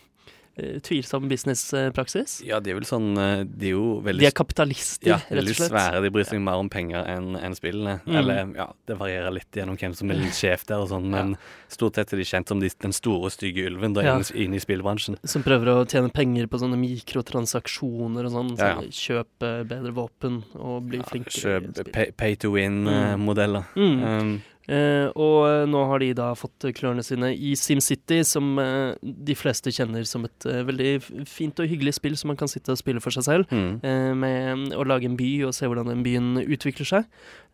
tvilsom 0.57 1.29
businesspraksis. 1.29 2.37
Ja, 2.47 2.61
de 2.63 2.71
er 2.71 2.77
vel 2.79 2.87
sånn 2.87 3.17
eh, 3.19 3.41
De 3.45 3.67
er 3.67 3.73
jo 3.75 4.01
De 4.01 4.07
veldig 4.13 4.27
er 4.29 4.35
kapitalister, 4.39 5.09
ja, 5.11 5.17
rett 5.29 5.49
og 5.51 5.57
slett. 5.59 5.73
svære. 5.73 6.03
De 6.05 6.11
bryr 6.15 6.25
seg 6.29 6.41
mer 6.41 6.61
om 6.63 6.69
penger 6.71 7.03
enn 7.11 7.35
en 7.37 7.55
spillene. 7.59 7.97
Mm. 8.07 8.17
Eller 8.21 8.53
ja, 8.55 8.69
det 8.87 8.97
varierer 9.01 9.35
litt 9.35 9.51
gjennom 9.59 9.77
hvem 9.81 9.95
som 9.99 10.11
er 10.15 10.23
sjef 10.31 10.65
der 10.69 10.79
og 10.85 10.89
sånn, 10.93 11.09
men 11.11 11.35
stort 11.69 11.99
sett 11.99 12.13
er 12.15 12.23
de 12.23 12.25
kjent 12.29 12.49
som 12.49 12.61
de, 12.63 12.71
den 12.85 12.95
store, 12.95 13.31
stygge 13.35 13.67
ulven 13.67 13.95
da 13.97 14.03
Ja. 14.07 14.15
inne, 14.35 14.55
i 14.57 14.63
spillbransjen. 14.63 15.19
Som 15.27 15.43
prøver 15.43 15.73
å 15.75 15.87
tjene 15.91 16.13
penger 16.15 16.47
på 16.47 16.61
sånne 16.63 16.79
mikrotransaksjoner 16.79 18.27
og 18.29 18.33
sånn. 18.33 18.55
Ja, 18.59 18.73
ja. 18.81 18.89
Kjøpe 18.95 19.51
eh, 19.61 19.65
bedre 19.69 19.93
våpen 19.97 20.43
og 20.55 20.87
bli 20.89 21.01
flinkere. 21.03 21.61
Kjøp 21.75 21.93
pay, 21.93 22.11
pay 22.13 22.35
to 22.37 22.51
Mm. 22.55 22.55
win-modeller. 22.55 23.65
Mm. 23.75 24.05
Um, 24.05 24.43
Eh, 24.69 25.11
og 25.13 25.39
eh, 25.49 25.65
nå 25.69 25.81
har 25.91 25.99
de 26.01 26.09
da 26.17 26.31
fått 26.39 26.65
klørne 26.79 27.03
sine 27.05 27.33
i 27.37 27.53
SimCity, 27.59 28.23
som 28.25 28.55
eh, 28.59 28.95
de 29.03 29.35
fleste 29.37 29.69
kjenner 29.75 30.07
som 30.09 30.25
et 30.25 30.47
eh, 30.49 30.63
veldig 30.65 31.27
fint 31.29 31.61
og 31.61 31.69
hyggelig 31.69 31.95
spill 31.99 32.17
som 32.17 32.33
man 32.33 32.39
kan 32.41 32.49
sitte 32.49 32.73
og 32.73 32.81
spille 32.81 33.03
for 33.05 33.13
seg 33.13 33.27
selv. 33.27 33.53
mm. 33.53 33.81
eh, 33.85 34.13
med 34.17 34.73
å 34.79 34.87
lage 34.89 35.05
en 35.11 35.19
by 35.21 35.29
og 35.49 35.53
se 35.57 35.69
hvordan 35.69 35.91
den 35.93 36.03
byen 36.07 36.33
utvikler 36.45 36.89
seg. 36.89 37.05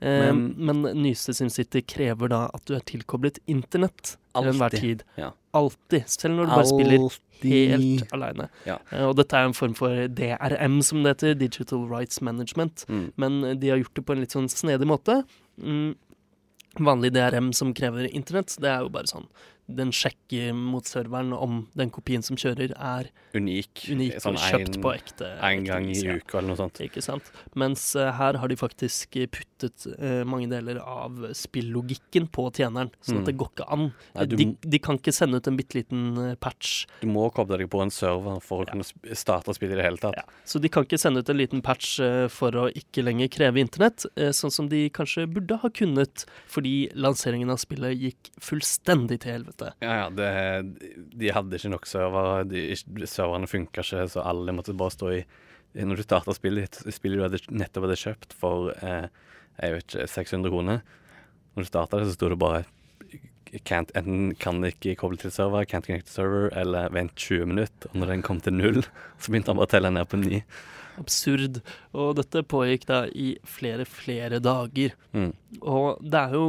Eh, 0.00 0.30
Men- 0.32 0.54
men, 0.56 0.82
nyeste 1.02 1.34
SimCity 1.34 1.82
krever 1.82 2.28
da 2.30 2.44
at 2.54 2.64
du 2.66 2.74
er 2.76 2.80
tilkoblet 2.86 3.38
internett 3.50 4.16
til 4.36 4.46
enhver 4.52 4.70
tid. 4.70 5.02
ja. 5.18 5.32
Alltid. 5.52 6.04
Selv 6.06 6.36
når 6.36 6.46
du 6.46 6.50
bare 6.54 6.66
spiller 6.70 7.08
helt 7.42 8.12
aleine. 8.14 8.44
Ja. 8.68 8.76
Og 9.08 9.16
dette 9.18 9.34
er 9.34 9.48
en 9.48 9.52
form 9.56 9.74
for 9.74 10.06
DRM, 10.06 10.76
som 10.86 11.02
det 11.02 11.16
heter. 11.16 11.34
Digital 11.40 11.88
Rights 11.90 12.20
Management. 12.22 12.84
Mm. 12.88 13.12
Men 13.18 13.40
de 13.58 13.68
har 13.72 13.78
gjort 13.82 13.94
det 13.98 14.04
på 14.06 14.12
en 14.14 14.20
litt 14.22 14.30
sånn 14.36 14.46
snedig 14.48 14.86
måte. 14.86 15.24
Mm. 15.58 15.96
Vanlig 16.80 17.12
DRM 17.12 17.52
som 17.56 17.74
krever 17.76 18.08
internett, 18.08 18.54
det 18.62 18.70
er 18.70 18.84
jo 18.86 18.92
bare 18.92 19.10
sånn 19.10 19.26
Den 19.76 19.90
sjekker 19.94 20.52
mot 20.56 20.84
serveren 20.88 21.32
om 21.36 21.68
den 21.78 21.90
kopien 21.90 22.22
som 22.26 22.36
kjører, 22.36 22.72
er 22.76 23.10
Unik. 23.34 23.84
unik 23.92 24.16
Sånn 24.20 24.34
og 24.34 24.42
kjøpt 24.42 24.76
en- 24.76 24.82
på 24.82 24.92
ekte. 24.96 25.28
En 25.40 25.64
gang 25.64 25.86
i 25.90 25.94
ja. 26.00 26.16
uka 26.18 26.38
eller 26.38 26.48
noe 26.52 26.56
sånt. 26.60 26.80
Ikke 26.82 27.02
sant? 27.02 27.30
Mens 27.54 27.94
uh, 27.96 28.10
her 28.12 28.38
har 28.40 28.48
de 28.48 28.56
faktisk 28.56 29.16
eh, 29.20 29.26
puttet 29.30 29.86
uh, 30.00 30.24
mange 30.24 30.48
deler 30.50 30.80
av 30.82 31.30
spillogikken 31.36 32.28
på 32.32 32.48
tjeneren, 32.56 32.90
sånn 33.02 33.20
Mm. 33.20 33.20
at 33.20 33.26
det 33.26 33.36
går 33.36 33.50
ikke 33.54 33.66
an. 33.74 33.84
Nei, 34.14 34.24
du, 34.26 34.36
de, 34.36 34.46
de 34.62 34.78
kan 34.78 34.96
ikke 34.98 35.12
sende 35.12 35.36
ut 35.40 35.46
en 35.50 35.56
bitte 35.58 35.74
liten 35.76 36.36
patch. 36.40 36.86
du 37.02 37.06
må 37.10 37.26
koble 37.34 37.58
deg 37.58 37.68
på 37.70 37.82
en 37.82 37.90
server 37.90 38.40
for 38.40 38.64
å 38.64 38.66
Ja. 38.66 38.72
kunne 38.72 39.14
starte 39.16 39.52
spillet 39.54 39.74
i 39.74 39.80
det 39.80 39.84
hele 39.84 39.98
tatt. 39.98 40.14
Ja. 40.16 40.24
Så 40.46 40.60
de 40.60 40.68
kan 40.72 40.84
ikke 40.86 40.98
sende 40.98 41.20
ut 41.20 41.28
en 41.28 41.36
liten 41.36 41.62
patch 41.62 41.98
uh, 42.00 42.28
for 42.28 42.50
å 42.52 42.66
ikke 42.72 43.04
lenger 43.04 43.28
kreve 43.28 43.60
internett, 43.60 44.06
sånn 44.16 44.50
som 44.52 44.68
de 44.70 44.88
kanskje 44.90 45.26
burde 45.30 45.58
ha 45.60 45.68
kunnet, 45.68 46.24
fordi 46.48 46.90
lanseringen 46.94 47.50
av 47.52 47.58
spillet 47.60 47.98
gikk 48.00 48.30
fullstendig 48.40 49.20
til 49.20 49.32
helvete. 49.34 49.59
Ja, 49.82 49.94
ja, 50.02 50.08
det, 50.14 50.30
de 51.20 51.32
hadde 51.34 51.58
ikke 51.58 51.72
nok 51.72 51.88
servere. 51.90 52.44
Serverne 53.04 53.50
funka 53.50 53.84
ikke, 53.84 54.06
så 54.10 54.24
alle 54.24 54.54
måtte 54.56 54.76
bare 54.76 54.94
stå 54.94 55.14
i 55.18 55.22
Når 55.76 56.00
du 56.00 56.02
starta 56.02 56.34
spillet 56.34 56.80
spillet 56.90 57.20
du 57.20 57.24
hadde, 57.26 57.38
nettopp 57.54 57.86
hadde 57.86 58.00
kjøpt 58.00 58.32
for 58.34 58.72
eh, 58.82 59.06
jeg 59.60 59.76
vet 59.76 59.86
ikke, 59.86 60.06
600 60.10 60.50
kroner 60.50 60.80
Når 61.54 61.62
du 61.62 61.68
starta 61.68 62.00
det, 62.00 62.08
så 62.08 62.16
sto 62.16 62.30
det 62.32 62.40
bare 62.40 62.64
can't, 63.66 63.90
Enten 63.98 64.34
kan 64.38 64.62
ikke 64.66 64.96
koble 65.00 65.18
til 65.20 65.32
server, 65.34 65.66
can't 65.66 65.86
connect 65.86 66.06
to 66.08 66.14
server, 66.14 66.50
eller 66.58 66.90
vent 66.94 67.16
20 67.18 67.48
minutter. 67.50 67.90
Og 67.90 68.02
når 68.02 68.14
den 68.14 68.22
kom 68.26 68.40
til 68.40 68.54
null, 68.54 68.84
så 69.20 69.30
begynte 69.30 69.52
han 69.52 69.60
bare 69.60 69.70
å 69.70 69.72
telle 69.74 69.90
ned 69.94 70.10
på 70.10 70.20
ni. 70.20 70.42
Absurd. 71.00 71.60
Og 71.96 72.14
dette 72.18 72.44
pågikk 72.46 72.86
da 72.90 73.04
i 73.08 73.32
flere, 73.46 73.86
flere 73.88 74.40
dager. 74.42 74.94
Mm. 75.16 75.32
Og 75.62 76.02
det 76.04 76.20
er 76.20 76.36
jo 76.36 76.46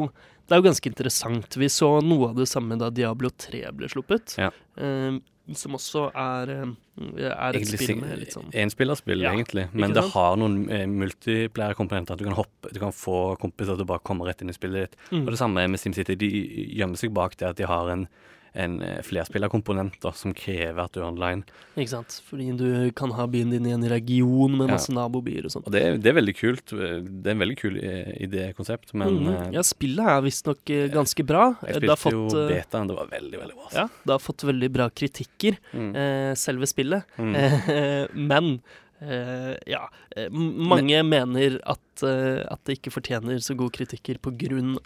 det 0.51 0.57
er 0.57 0.59
jo 0.59 0.67
ganske 0.67 0.89
interessant. 0.91 1.55
Vi 1.55 1.67
så 1.71 1.87
noe 2.03 2.33
av 2.33 2.39
det 2.41 2.49
samme 2.51 2.75
da 2.75 2.89
Diablo 2.91 3.29
3 3.31 3.69
ble 3.71 3.87
sluppet. 3.87 4.33
Ja. 4.35 4.49
eh, 4.75 5.21
som 5.55 5.77
også 5.77 6.09
er, 6.11 6.51
eh, 6.51 7.29
er 7.31 7.55
et 7.55 7.67
spill 7.67 8.01
med 8.01 8.19
litt 8.19 8.35
sånn 8.35 8.51
Enspillerspill, 8.53 9.23
Ja, 9.23 9.31
egentlig. 9.31 9.69
Men 9.73 9.95
det 9.95 10.03
har 10.11 10.35
noen 10.39 10.69
eh, 10.69 10.83
multiplayer-komponenter. 10.87 12.19
Du 12.19 12.25
kan 12.27 12.35
hoppe, 12.35 12.71
du 12.71 12.79
kan 12.83 12.91
få 12.91 13.37
kompiser 13.39 13.79
til 13.79 13.87
å 13.87 13.91
bare 13.93 14.03
komme 14.03 14.27
rett 14.27 14.43
inn 14.43 14.51
i 14.51 14.57
spillet 14.57 14.91
ditt. 14.91 14.99
mm. 15.11 15.23
Og 15.23 15.31
det 15.31 15.39
samme 15.39 15.65
med 15.71 15.79
SimCity. 15.79 16.17
De 16.19 16.29
gjemmer 16.75 16.99
seg 16.99 17.15
bak 17.15 17.39
det 17.39 17.47
at 17.47 17.59
de 17.59 17.67
har 17.71 17.89
en, 17.95 18.07
en 18.53 18.81
eh, 18.83 18.97
flerspillerkomponent 19.07 19.93
da, 20.03 20.11
som 20.11 20.33
krever 20.35 20.79
at 20.83 20.91
du 20.91 20.99
er 20.99 21.05
online. 21.07 21.45
Ikke 21.79 21.93
sant? 21.93 22.17
Fordi 22.27 22.49
du 22.59 22.91
kan 22.97 23.13
ha 23.15 23.25
byen 23.31 23.53
din 23.53 23.65
i 23.69 23.71
en 23.71 23.85
region 23.87 24.57
med 24.57 24.67
Ja. 24.67 24.73
masse 24.75 24.91
nabobyer 24.91 25.45
og 25.47 25.53
sånt. 25.53 25.67
Og 25.67 25.71
det, 25.71 25.83
det 26.03 26.11
er 26.11 26.17
veldig 26.19 26.35
kult. 26.35 26.65
Det 26.75 27.31
er 27.31 27.31
en 27.31 27.43
veldig 27.45 27.57
kul 27.61 27.77
eh, 27.79 28.11
idékonsept, 28.27 28.93
men 28.93 29.15
mm 29.21 29.29
eh, 29.31 29.49
ja, 29.55 29.63
spillet 29.63 30.03
er 30.17 30.21
visstnok 30.25 30.69
eh, 30.75 30.89
ganske 30.91 31.23
bra. 31.25 31.45
jeg 31.63 31.79
spilte 31.79 31.95
jo 31.95 32.27
fått, 32.27 32.37
eh, 32.41 32.51
betaen. 32.57 32.87
Det 32.91 32.97
var 32.99 33.07
veldig, 33.13 33.39
veldig 33.45 33.55
bra. 33.61 33.69
ja, 33.77 33.87
det 34.05 34.11
har 34.17 34.19
fått 34.19 34.43
veldig 34.51 34.71
bra 34.71 34.89
kritikker, 34.89 35.57
Mm. 35.71 35.95
eh, 35.95 36.33
selve 36.35 36.67
spillet. 36.67 37.03
Mm. 37.17 37.35
Eh, 37.71 38.07
men 38.13 38.59
eh, 39.01 39.55
ja, 39.69 39.83
eh, 40.15 40.29
mange 40.31 41.01
mener 41.03 41.57
at, 41.69 42.03
uh, 42.05 42.41
at 42.45 42.61
det 42.65 42.77
ikke 42.79 42.93
fortjener 42.93 43.41
så 43.43 43.55
gode 43.59 43.75
kritikker 43.75 44.19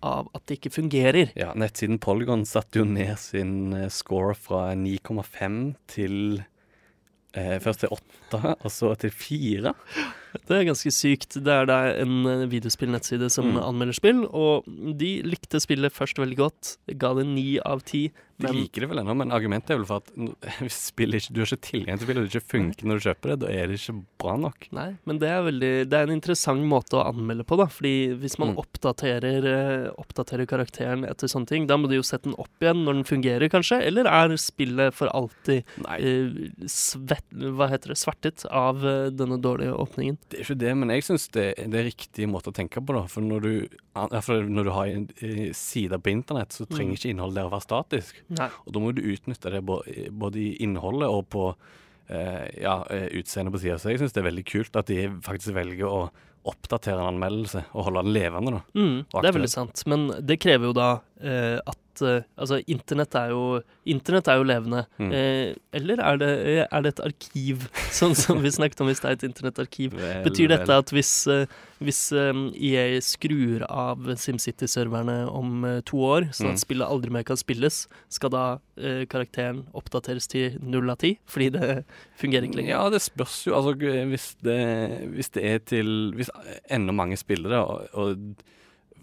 av 0.02 0.30
at 0.34 0.46
det 0.48 0.60
ikke 0.60 0.74
fungerer. 0.74 1.32
Ja, 1.36 1.54
nettsiden 1.54 2.00
Polygon 2.00 2.46
satte 2.46 2.80
jo 2.80 2.86
ned 2.86 3.18
sin 3.20 3.74
score 3.90 4.36
fra 4.36 4.74
9,5 4.76 5.76
til 5.88 6.44
uh, 7.38 7.58
Først 7.60 7.84
til 7.84 7.92
8, 7.92 8.56
og 8.64 8.72
så 8.72 8.96
til 8.96 9.12
4. 9.12 9.76
Det 10.48 10.58
er 10.60 10.68
ganske 10.68 10.92
sykt. 10.92 11.38
Det 11.44 11.54
er 11.54 11.66
da 11.70 11.80
en 12.02 12.26
eh, 12.28 12.46
videospillnettside 12.52 13.30
som 13.32 13.46
Mm. 13.56 13.62
anmelder 13.64 13.94
spill, 13.96 14.24
og 14.26 14.66
de 14.98 15.22
likte 15.24 15.62
spillet 15.62 15.94
først 15.94 16.18
veldig 16.18 16.38
godt. 16.38 16.78
Ga 16.98 17.14
det 17.14 17.26
ni 17.28 17.60
av 17.64 17.82
ti. 17.86 18.12
De 18.38 18.50
liker 18.52 18.82
det 18.84 18.90
vel 18.92 19.00
ennå, 19.00 19.14
men 19.16 19.32
argumentet 19.32 19.70
er 19.72 19.78
vel 19.80 19.86
for 19.88 20.02
at 20.04 20.10
hvis 20.66 20.92
spillet 20.92 21.22
ikke, 21.24 21.34
du 21.34 21.40
har 21.40 21.48
ikke 21.48 21.70
tilgang 21.70 21.98
til 22.02 22.08
spillet, 22.10 22.20
og 22.20 22.26
det 22.28 22.36
ikke 22.36 22.52
funker 22.52 22.90
når 22.90 23.00
du 23.00 23.06
kjøper 23.06 23.32
det, 23.32 23.38
da 23.46 23.48
er 23.54 23.68
det 23.72 23.78
ikke 23.80 23.96
bra 24.20 24.34
nok. 24.44 24.68
Nei, 24.76 24.88
men 25.08 25.20
det 25.22 25.30
er, 25.32 25.46
veldig, 25.46 25.70
det 25.88 25.94
er 26.02 26.10
en 26.10 26.16
interessant 26.18 26.66
måte 26.68 26.98
å 27.00 27.06
anmelde 27.14 27.46
på, 27.48 27.56
da. 27.62 27.70
Fordi 27.72 27.94
hvis 28.20 28.36
man 28.42 28.52
Mm. 28.52 28.58
oppdaterer, 28.60 29.46
eh, 29.54 29.88
oppdaterer 30.04 30.46
karakteren 30.52 31.06
etter 31.08 31.32
sånne 31.32 31.48
ting, 31.48 31.66
da 31.68 31.78
må 31.78 31.88
du 31.88 31.96
jo 31.96 32.04
sette 32.04 32.24
den 32.28 32.36
opp 32.38 32.52
igjen 32.60 32.84
når 32.84 33.00
den 33.00 33.08
fungerer, 33.08 33.48
kanskje. 33.50 33.80
Eller 33.88 34.04
er 34.06 34.36
spillet 34.36 34.94
for 34.94 35.08
alltid 35.16 35.64
eh, 35.96 36.68
svett, 36.68 37.24
hva 37.32 37.70
heter 37.72 37.94
det, 37.94 37.98
svertet 38.04 38.46
av 38.52 38.84
eh, 38.86 39.10
denne 39.16 39.40
dårlige 39.40 39.72
åpningen? 39.80 40.18
Det 40.30 40.40
er 40.40 40.42
ikke 40.42 40.58
det, 40.58 40.72
men 40.82 40.92
jeg 40.96 41.06
syns 41.06 41.28
det, 41.36 41.46
det 41.70 41.78
er 41.80 41.88
riktig 41.88 42.28
måte 42.30 42.50
å 42.50 42.56
tenke 42.56 42.82
på, 42.82 42.96
da. 42.98 43.04
For 43.12 43.26
når 43.26 43.46
du, 43.46 43.78
for 44.26 44.48
når 44.50 44.68
du 44.68 44.72
har 44.74 44.92
en 44.92 45.08
eh, 45.22 45.50
side 45.54 46.00
på 46.02 46.12
internett, 46.12 46.56
så 46.56 46.66
trenger 46.70 46.98
ikke 46.98 47.12
innholdet 47.14 47.40
der 47.40 47.50
å 47.50 47.54
være 47.54 47.66
statisk. 47.68 48.22
Nei. 48.34 48.50
Og 48.66 48.74
da 48.74 48.82
må 48.82 48.94
du 48.98 49.04
utnytte 49.06 49.54
det 49.54 49.62
både 49.66 50.42
i 50.42 50.48
innholdet 50.66 51.12
og 51.14 51.28
på 51.36 51.44
eh, 51.52 52.48
ja, 52.64 52.80
eh, 52.90 53.08
utseendet 53.22 53.54
på 53.54 53.62
sida. 53.62 53.78
Så 53.82 53.94
jeg 53.94 54.02
syns 54.02 54.18
det 54.18 54.24
er 54.24 54.30
veldig 54.32 54.48
kult 54.50 54.82
at 54.82 54.90
de 54.90 55.06
faktisk 55.26 55.54
velger 55.58 55.86
å 55.92 56.02
oppdatere 56.46 57.00
en 57.02 57.14
anmeldelse 57.16 57.64
og 57.74 57.88
holde 57.90 58.04
den 58.06 58.14
levende, 58.16 58.52
da. 58.60 58.62
Mm, 58.78 59.00
det 59.22 59.30
er 59.32 59.38
veldig 59.40 59.50
sant. 59.56 59.82
Men 59.90 60.08
det 60.22 60.40
krever 60.44 60.70
jo 60.72 60.76
da 60.78 60.90
eh, 61.22 61.58
at 61.66 61.78
eh, 62.06 62.22
Altså, 62.36 62.58
internett 62.68 63.16
er 63.16 63.30
jo, 63.32 63.62
internett 63.88 64.28
er 64.28 64.36
jo 64.42 64.44
levende. 64.50 64.82
Mm. 65.00 65.12
Eh, 65.16 65.54
eller 65.80 66.02
er 66.04 66.18
det, 66.20 66.32
er 66.68 66.82
det 66.84 66.92
et 66.92 67.04
arkiv, 67.06 67.70
sånn 68.00 68.12
som 68.20 68.42
vi 68.44 68.52
snakket 68.52 68.82
om 68.84 68.90
hvis 68.92 69.00
det 69.00 69.08
er 69.14 69.16
et 69.16 69.24
internettarkiv? 69.30 69.96
Betyr 70.26 70.52
dette 70.52 70.76
at 70.84 70.92
hvis, 70.92 71.14
eh, 71.32 71.46
hvis 71.80 72.02
eh, 72.12 72.42
EA 72.68 73.00
skrur 73.02 73.64
av 73.72 74.04
SimCity-serverne 74.20 75.16
om 75.32 75.64
eh, 75.66 75.80
to 75.88 76.02
år, 76.04 76.28
sånn 76.36 76.52
at 76.52 76.60
Mm. 76.60 76.64
spillet 76.66 76.88
aldri 76.92 77.12
mer 77.16 77.24
kan 77.28 77.40
spilles, 77.40 77.86
skal 78.12 78.30
da 78.36 78.44
karakteren 79.08 79.62
oppdateres 79.72 80.28
til 80.28 80.58
null 80.60 80.90
av 80.92 80.98
ti? 81.00 81.14
Fordi 81.32 81.48
det 81.56 81.68
fungerer 82.20 82.44
ikke 82.50 82.60
lenger? 82.60 82.74
Ja, 82.76 82.90
det 82.92 83.00
spørs 83.06 83.38
jo. 83.48 83.54
Altså, 83.56 83.72
hvis 84.12 84.26
det, 84.44 84.58
hvis 85.16 85.32
det 85.32 85.44
er 85.48 85.60
til 85.64 86.12
Hvis 86.16 86.28
enda 86.70 86.96
mange 86.96 87.18
spillere. 87.18 87.66
og, 87.66 87.88
og 87.94 88.18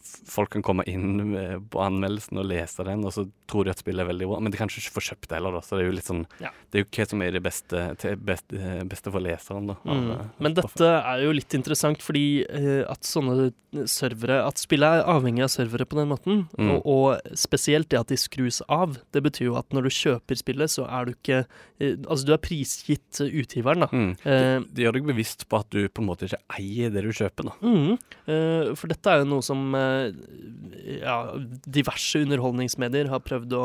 folk 0.03 0.51
kan 0.55 0.63
komme 0.63 0.85
inn 0.91 1.63
på 1.71 1.81
anmeldelsen 1.83 2.39
og 2.43 2.47
lese 2.51 2.85
den, 2.87 3.05
og 3.05 3.13
så 3.15 3.27
tror 3.51 3.65
de 3.65 3.71
at 3.75 3.79
spillet 3.83 4.03
er 4.05 4.09
veldig 4.11 4.29
bra, 4.31 4.41
men 4.41 4.53
de 4.53 4.59
kan 4.59 4.69
ikke 4.73 4.95
få 4.97 5.03
kjøpt 5.11 5.29
det 5.31 5.37
heller, 5.39 5.53
da. 5.59 5.61
Så 5.65 5.77
det 5.79 5.85
er 5.85 5.91
jo 5.91 5.97
litt 5.99 6.09
sånn 6.11 6.27
Ja. 6.41 6.51
Det 6.73 6.79
er 6.81 6.85
jo 6.85 6.91
hva 6.97 7.09
som 7.13 7.23
er 7.23 7.31
det 7.37 7.43
beste, 7.45 7.83
beste, 8.25 8.63
beste 8.89 9.13
for 9.13 9.21
leseren, 9.21 9.67
da. 9.73 9.77
av, 9.87 9.97
Mm. 9.97 10.11
eh, 10.11 10.25
Men 10.41 10.55
dette 10.55 10.89
er 11.05 11.23
jo 11.25 11.33
litt 11.37 11.55
interessant, 11.55 12.01
fordi 12.03 12.25
uh, 12.49 12.91
at 12.91 13.03
sånne 13.03 13.53
servere 13.89 14.43
At 14.47 14.59
spillet 14.61 14.85
er 15.01 15.07
avhengig 15.09 15.43
av 15.47 15.49
servere 15.49 15.87
på 15.89 15.97
den 15.97 16.09
måten, 16.11 16.43
Mm. 16.59 16.71
og, 16.77 16.87
og 16.87 17.37
spesielt 17.39 17.89
det 17.89 17.99
at 18.01 18.09
de 18.09 18.17
skrus 18.21 18.61
av. 18.69 18.99
Det 19.13 19.23
betyr 19.25 19.47
jo 19.49 19.57
at 19.57 19.69
når 19.73 19.83
du 19.89 19.89
kjøper 19.91 20.37
spillet, 20.37 20.69
så 20.71 20.85
er 20.89 21.07
du 21.07 21.13
ikke 21.15 21.39
uh, 21.47 21.97
Altså, 22.09 22.25
du 22.29 22.33
er 22.35 22.39
prisgitt 22.43 23.21
eh, 23.25 23.33
utgiveren, 23.43 23.81
da. 23.85 23.89
Mm. 23.93 24.11
Uh, 24.25 24.61
Det, 24.63 24.75
det 24.77 24.85
gjør 24.85 24.93
deg 24.99 25.07
bevisst 25.09 25.47
på 25.49 25.59
at 25.59 25.71
du 25.71 25.89
på 25.89 26.03
en 26.03 26.07
måte 26.09 26.29
ikke 26.29 26.39
eier 26.59 26.93
det 26.95 27.03
du 27.03 27.11
kjøper, 27.13 27.49
da. 27.49 27.55
Mm, 27.63 27.99
eh, 28.29 28.75
for 28.79 28.93
dette 28.93 29.11
er 29.11 29.23
jo 29.23 29.29
noe 29.33 29.43
som 29.45 29.75
eh, 29.75 29.92
ja, 31.03 31.17
diverse 31.67 32.23
underholdningsmedier 32.25 33.11
har 33.13 33.23
prøvd 33.25 33.57
å, 33.59 33.65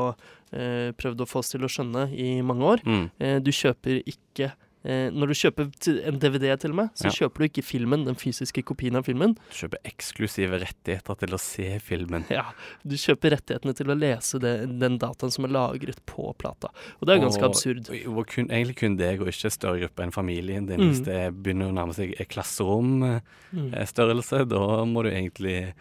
eh, 0.53 0.91
prøvd 0.97 1.25
å 1.25 1.29
få 1.29 1.41
oss 1.43 1.53
til 1.55 1.65
å 1.67 1.71
skjønne 1.71 2.07
i 2.13 2.37
mange 2.45 2.63
år. 2.75 2.79
Mm. 2.85 3.09
Eh, 3.19 3.37
du 3.43 3.51
kjøper 3.51 4.01
ikke 4.05 4.53
eh, 4.87 5.09
Når 5.11 5.27
du 5.27 5.33
kjøper 5.35 5.65
en 6.07 6.19
DVD, 6.21 6.53
til 6.61 6.71
og 6.71 6.75
med, 6.77 6.89
så 6.95 7.09
Ja. 7.09 7.27
kjøper 7.27 7.41
du 7.41 7.45
ikke 7.49 7.63
filmen, 7.65 8.05
den 8.05 8.15
fysiske 8.15 8.61
kopien 8.63 8.95
av 8.95 9.03
filmen. 9.03 9.33
Du 9.49 9.55
kjøper 9.67 9.77
eksklusive 9.83 10.59
rettigheter 10.61 11.15
til 11.19 11.27
å 11.35 11.39
se 11.41 11.79
filmen. 11.83 12.23
Ja, 12.31 12.45
Du 12.87 12.95
kjøper 12.95 13.31
rettighetene 13.35 13.73
til 13.75 13.87
å 13.91 13.97
lese 13.99 14.39
det, 14.39 14.53
den 14.79 14.97
dataen 14.97 15.31
som 15.33 15.43
er 15.43 15.49
lagret 15.51 15.99
på 16.05 16.31
plata. 16.37 16.69
Og 17.01 17.07
det 17.09 17.17
er 17.17 17.25
ganske 17.25 17.43
Og- 17.43 17.49
absurd. 17.51 17.89
Og, 17.89 18.17
og 18.17 18.27
kun, 18.27 18.47
egentlig 18.47 18.75
kun 18.77 18.95
deg, 18.95 19.19
og 19.19 19.27
ikke 19.27 19.51
større 19.51 19.79
gruppe 19.81 20.03
enn 20.05 20.13
familien 20.13 20.65
din. 20.69 20.79
Mm. 20.79 20.87
Hvis 20.93 21.03
det 21.03 21.33
begynner 21.43 21.67
å 21.67 21.73
nærme 21.75 21.93
seg 21.97 22.15
klasseromstørrelse, 22.29 24.39
Mm. 24.45 24.49
da 24.49 24.85
må 24.85 25.03
du 25.03 25.09
egentlig 25.11 25.57
eh, 25.67 25.73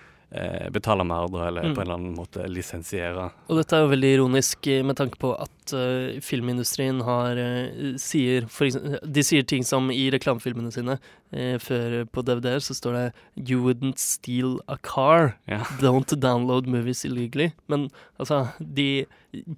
betale 0.74 1.04
mer, 1.06 1.28
da, 1.30 1.46
eller 1.48 1.62
Mm. 1.66 1.74
på 1.74 1.80
en 1.80 1.86
eller 1.86 1.94
annen 1.94 2.16
måte 2.16 2.46
lisensiere. 2.50 3.30
Og 3.48 3.56
dette 3.60 3.72
er 3.76 3.84
jo 3.84 3.92
veldig 3.92 4.10
ironisk 4.18 4.66
eh, 4.66 4.82
med 4.82 4.96
tanke 4.98 5.16
på 5.18 5.30
at 5.40 5.72
uh, 5.72 6.18
filmindustrien 6.20 7.00
har 7.02 7.38
uh, 7.38 7.94
sier 7.96 8.42
eksempel, 8.46 8.98
De 9.06 9.22
sier 9.22 9.42
ting 9.46 9.62
som 9.64 9.88
i 9.90 10.10
reklamefilmene 10.10 10.72
sine. 10.74 10.98
uh, 11.32 11.58
før 11.58 12.04
på 12.10 12.22
DVD-er 12.26 12.58
så 12.60 12.74
står 12.74 12.92
det 12.92 13.12
'You 13.48 13.62
wouldn't 13.62 13.98
steal 13.98 14.60
a 14.68 14.76
car'. 14.82 15.34
Ja. 15.46 15.58
Don't 15.80 16.12
download 16.18 16.66
movies 16.66 17.04
illegally. 17.04 17.52
Men 17.68 17.88
altså, 18.18 18.52
de 18.60 19.06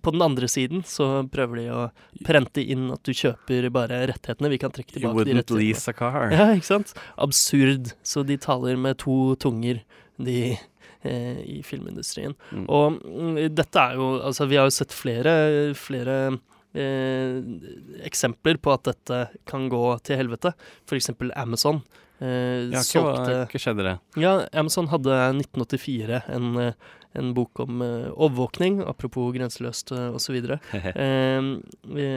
På 0.03 0.11
den 0.11 0.23
andre 0.23 0.49
siden 0.49 0.83
så 0.83 1.23
prøver 1.31 1.57
de 1.57 1.67
å 1.71 1.91
prente 2.25 2.59
inn 2.61 2.91
at 2.91 3.03
du 3.05 3.13
kjøper 3.13 3.71
bare 3.71 4.09
rettighetene. 4.11 4.51
Vi 4.51 4.59
kan 4.59 4.71
trekke 4.73 4.93
tilbake 4.93 5.15
de 5.25 5.33
wouldn't 5.33 5.47
rettighetene. 5.47 5.69
lease 5.69 5.89
a 5.89 5.93
car. 5.93 6.31
Ja, 6.35 6.53
ikke 6.55 6.65
sant? 6.67 6.95
Absurd. 7.17 7.93
Så 8.03 8.25
de 8.27 8.37
taler 8.37 8.77
med 8.77 8.99
to 8.99 9.35
tunger, 9.37 9.81
de 10.19 10.39
eh, 11.03 11.41
i 11.47 11.61
filmindustrien. 11.67 12.35
Mm. 12.53 12.67
Og 12.69 12.99
mm, 12.99 13.41
dette 13.55 13.79
er 13.85 13.99
jo 14.01 14.09
Altså, 14.19 14.49
vi 14.51 14.59
har 14.59 14.67
jo 14.69 14.75
sett 14.75 14.95
flere, 14.95 15.35
flere 15.79 16.19
eh, 16.75 17.39
eksempler 18.09 18.59
på 18.63 18.75
at 18.75 18.85
dette 18.91 19.23
kan 19.49 19.69
gå 19.73 19.83
til 20.07 20.21
helvete. 20.21 20.55
For 20.89 20.99
eksempel 20.99 21.33
Amazon. 21.39 21.83
Eh, 22.21 22.69
Ja, 22.75 22.83
hva, 22.99 23.47
hva 23.47 23.59
skjedde 23.63 23.85
det? 23.87 23.97
Ja, 24.19 24.41
Amazon 24.59 24.89
hadde 24.91 25.15
1984 25.39 26.23
en, 26.35 26.49
eh, 26.59 26.73
en 27.19 27.31
bok 27.35 27.61
om 27.63 27.81
eh, 27.83 28.09
overvåkning, 28.11 28.81
apropos 28.91 29.31
grenseløst 29.37 29.93
eh, 29.95 30.11
osv. 30.19 30.41
Eh, 30.75 31.39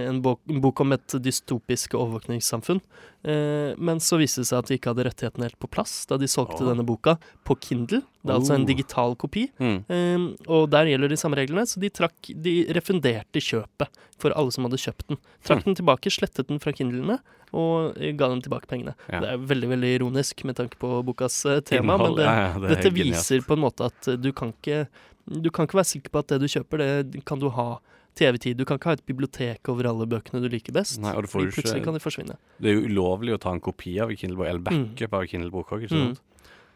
en, 0.10 0.22
bok, 0.26 0.42
en 0.50 0.62
bok 0.62 0.82
om 0.84 0.98
et 0.98 1.18
dystopisk 1.22 1.94
overvåkningssamfunn. 2.00 2.82
Eh, 3.24 3.74
men 3.78 4.00
så 4.02 4.18
viste 4.18 4.42
det 4.42 4.50
seg 4.50 4.64
at 4.64 4.70
de 4.72 4.78
ikke 4.80 4.94
hadde 4.94 5.06
rettighetene 5.06 5.46
helt 5.46 5.60
på 5.62 5.70
plass 5.70 6.08
da 6.10 6.18
de 6.18 6.30
solgte 6.32 6.64
oh. 6.64 6.70
denne 6.72 6.86
boka 6.88 7.18
på 7.46 7.58
Kindle. 7.62 8.02
Det 8.22 8.32
er 8.32 8.38
altså 8.40 8.56
en 8.56 8.66
Oh. 8.66 8.70
digital 8.70 9.16
kopi. 9.16 9.48
Mm. 9.62 9.78
Eh, 9.90 10.26
og 10.50 10.70
der 10.74 10.90
gjelder 10.90 11.10
de 11.14 11.20
samme 11.22 11.38
reglene, 11.38 11.66
så 11.70 11.82
de, 11.82 11.90
trakk, 11.94 12.32
de 12.34 12.56
refunderte 12.78 13.42
kjøpet 13.42 14.02
for 14.22 14.34
alle 14.38 14.54
som 14.54 14.66
hadde 14.68 14.82
kjøpt 14.82 15.08
den. 15.10 15.22
Trakk 15.46 15.64
den 15.66 15.78
tilbake, 15.78 16.14
slettet 16.14 16.50
den 16.50 16.62
fra 16.62 16.74
Kindlene 16.74 17.20
og 17.52 17.98
eh, 18.00 18.14
ga 18.18 18.30
dem 18.32 18.42
tilbake 18.42 18.70
pengene. 18.72 18.96
Ja. 19.12 19.22
Det 19.24 19.32
er 19.34 19.46
veldig 19.54 19.70
veldig 19.76 19.94
ironisk 20.00 20.44
med 20.48 20.58
tanke 20.58 20.80
på 20.82 21.02
bokas 21.06 21.42
eh, 21.46 21.62
tema, 21.68 21.98
Innhold, 21.98 22.16
men 22.16 22.20
det, 22.22 22.28
ja, 22.30 22.36
ja, 22.42 22.52
det 22.54 22.62
dette 22.62 22.76
dette 22.76 22.94
genialt. 22.96 23.18
viser 23.22 23.48
på 23.48 23.58
en 23.58 23.66
måte 23.66 23.90
at 23.92 24.12
du 24.22 24.32
kan 24.34 24.54
ikke 24.56 24.86
Du 25.22 25.52
kan 25.54 25.68
ikke 25.68 25.78
være 25.78 25.86
sikker 25.92 26.10
på 26.10 26.20
at 26.24 26.32
det 26.32 26.40
du 26.42 26.48
kjøper, 26.50 26.82
det 27.06 27.20
kan 27.30 27.40
du 27.40 27.52
ha 27.54 27.68
til 28.16 28.28
evig 28.32 28.42
tid. 28.42 28.58
Du 28.58 28.66
kan 28.66 28.78
ikke 28.78 28.92
ha 28.92 28.98
et 29.00 29.06
bibliotek 29.06 29.70
over 29.72 29.88
alle 29.88 30.06
bøkene 30.06 30.42
du 30.44 30.50
liker 30.50 30.74
best. 30.74 31.00
Nei, 31.00 31.14
og 31.16 31.24
du 31.24 31.28
får 31.32 31.48
plutselig 31.52 31.80
ikke- 31.82 31.84
kan 31.84 31.94
de 31.94 32.00
forsvinne. 32.00 32.38
Det 32.60 32.70
er 32.72 32.82
jo 32.82 32.88
ulovlig 32.90 33.34
å 33.34 33.40
ta 33.40 33.52
en 33.52 33.60
kopi 33.62 34.00
av 34.02 34.10
en 34.10 34.16
Kindle-bok, 34.18 34.48
eller 34.48 34.60
Mm. 34.60 34.96
backup 34.96 35.14
av 35.14 35.22
en 35.22 35.28
Kindle-bok 35.28 35.70
òg, 35.72 35.84
ikke 35.88 36.02
Mm. 36.12 36.18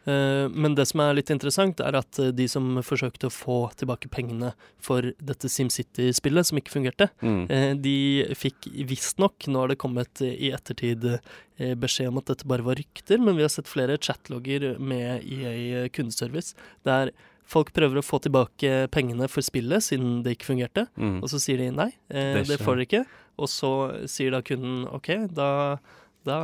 Eh, 0.08 0.46
men 0.54 0.76
det 0.76 0.86
som 0.86 1.00
er 1.00 1.14
litt 1.14 1.30
interessant, 1.34 1.80
er 1.80 1.96
at 1.96 2.18
eh, 2.20 2.30
de 2.30 2.46
som 2.46 2.76
forsøkte 2.76 3.26
å 3.26 3.32
få 3.34 3.74
tilbake 3.74 4.08
pengene 4.08 4.52
for 4.78 5.02
dette 5.02 5.48
SimCity-spillet, 5.50 6.46
som 6.46 6.58
ikke 6.58 6.70
fungerte, 6.70 7.10
Mm. 7.20 7.50
uh, 7.50 7.74
de 7.74 8.22
fikk 8.30 8.70
visstnok, 8.86 9.48
nå 9.48 9.58
har 9.58 9.68
det 9.68 9.78
kommet 9.78 10.22
eh, 10.22 10.36
i 10.46 10.52
ettertid 10.52 11.04
uh, 11.04 11.74
beskjed 11.74 12.06
om 12.06 12.18
at 12.18 12.26
dette 12.26 12.46
bare 12.46 12.62
var 12.62 12.76
rykter, 12.76 13.18
men 13.18 13.34
vi 13.34 13.42
har 13.42 13.48
sett 13.48 13.66
flere 13.66 13.98
chatlogger 13.98 14.78
med 14.78 15.24
EA 15.24 15.88
kundeservice 15.88 16.54
der 16.84 17.10
folk 17.46 17.72
prøver 17.72 18.00
å 18.00 18.04
få 18.04 18.18
tilbake 18.24 18.88
pengene 18.90 19.28
for 19.30 19.40
spillet 19.46 19.84
siden 19.86 20.22
det 20.24 20.36
ikke 20.36 20.48
fungerte, 20.52 20.86
Mm. 20.98 21.20
og 21.22 21.28
så 21.30 21.38
sier 21.40 21.58
de 21.62 21.70
nei, 21.70 21.92
eh, 22.10 22.34
Det 22.42 22.46
det, 22.48 22.58
får 22.60 22.76
dere 22.76 22.86
ikke. 22.88 23.06
Og 23.38 23.48
så 23.52 23.70
sier 24.08 24.30
da 24.32 24.40
kunden 24.42 24.86
OK, 24.92 25.10
da, 25.32 25.76
da 26.26 26.36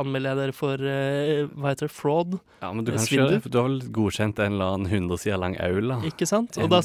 anmelder 0.00 0.32
jeg 0.32 0.38
dere 0.40 0.54
for 0.56 0.80
eh, 0.80 1.42
hva 1.52 1.70
heter 1.74 1.86
det, 1.90 1.92
fraud, 1.94 2.38
Ja, 2.62 2.70
men 2.72 2.86
du 2.86 2.90
kan 2.94 3.02
Svindel? 3.04 3.36
ikke 3.38 3.50
Du 3.52 3.58
har 3.60 3.68
vel 3.68 3.78
godkjent 3.98 4.38
en 4.42 4.56
eller 4.56 4.72
annen 4.78 4.88
100 4.90 5.20
sider 5.22 5.38
lang 5.42 5.56
aula? 5.60 5.98
ikke 6.08 6.26
sant? 6.28 6.56
Og, 6.56 6.70
da, 6.72 6.80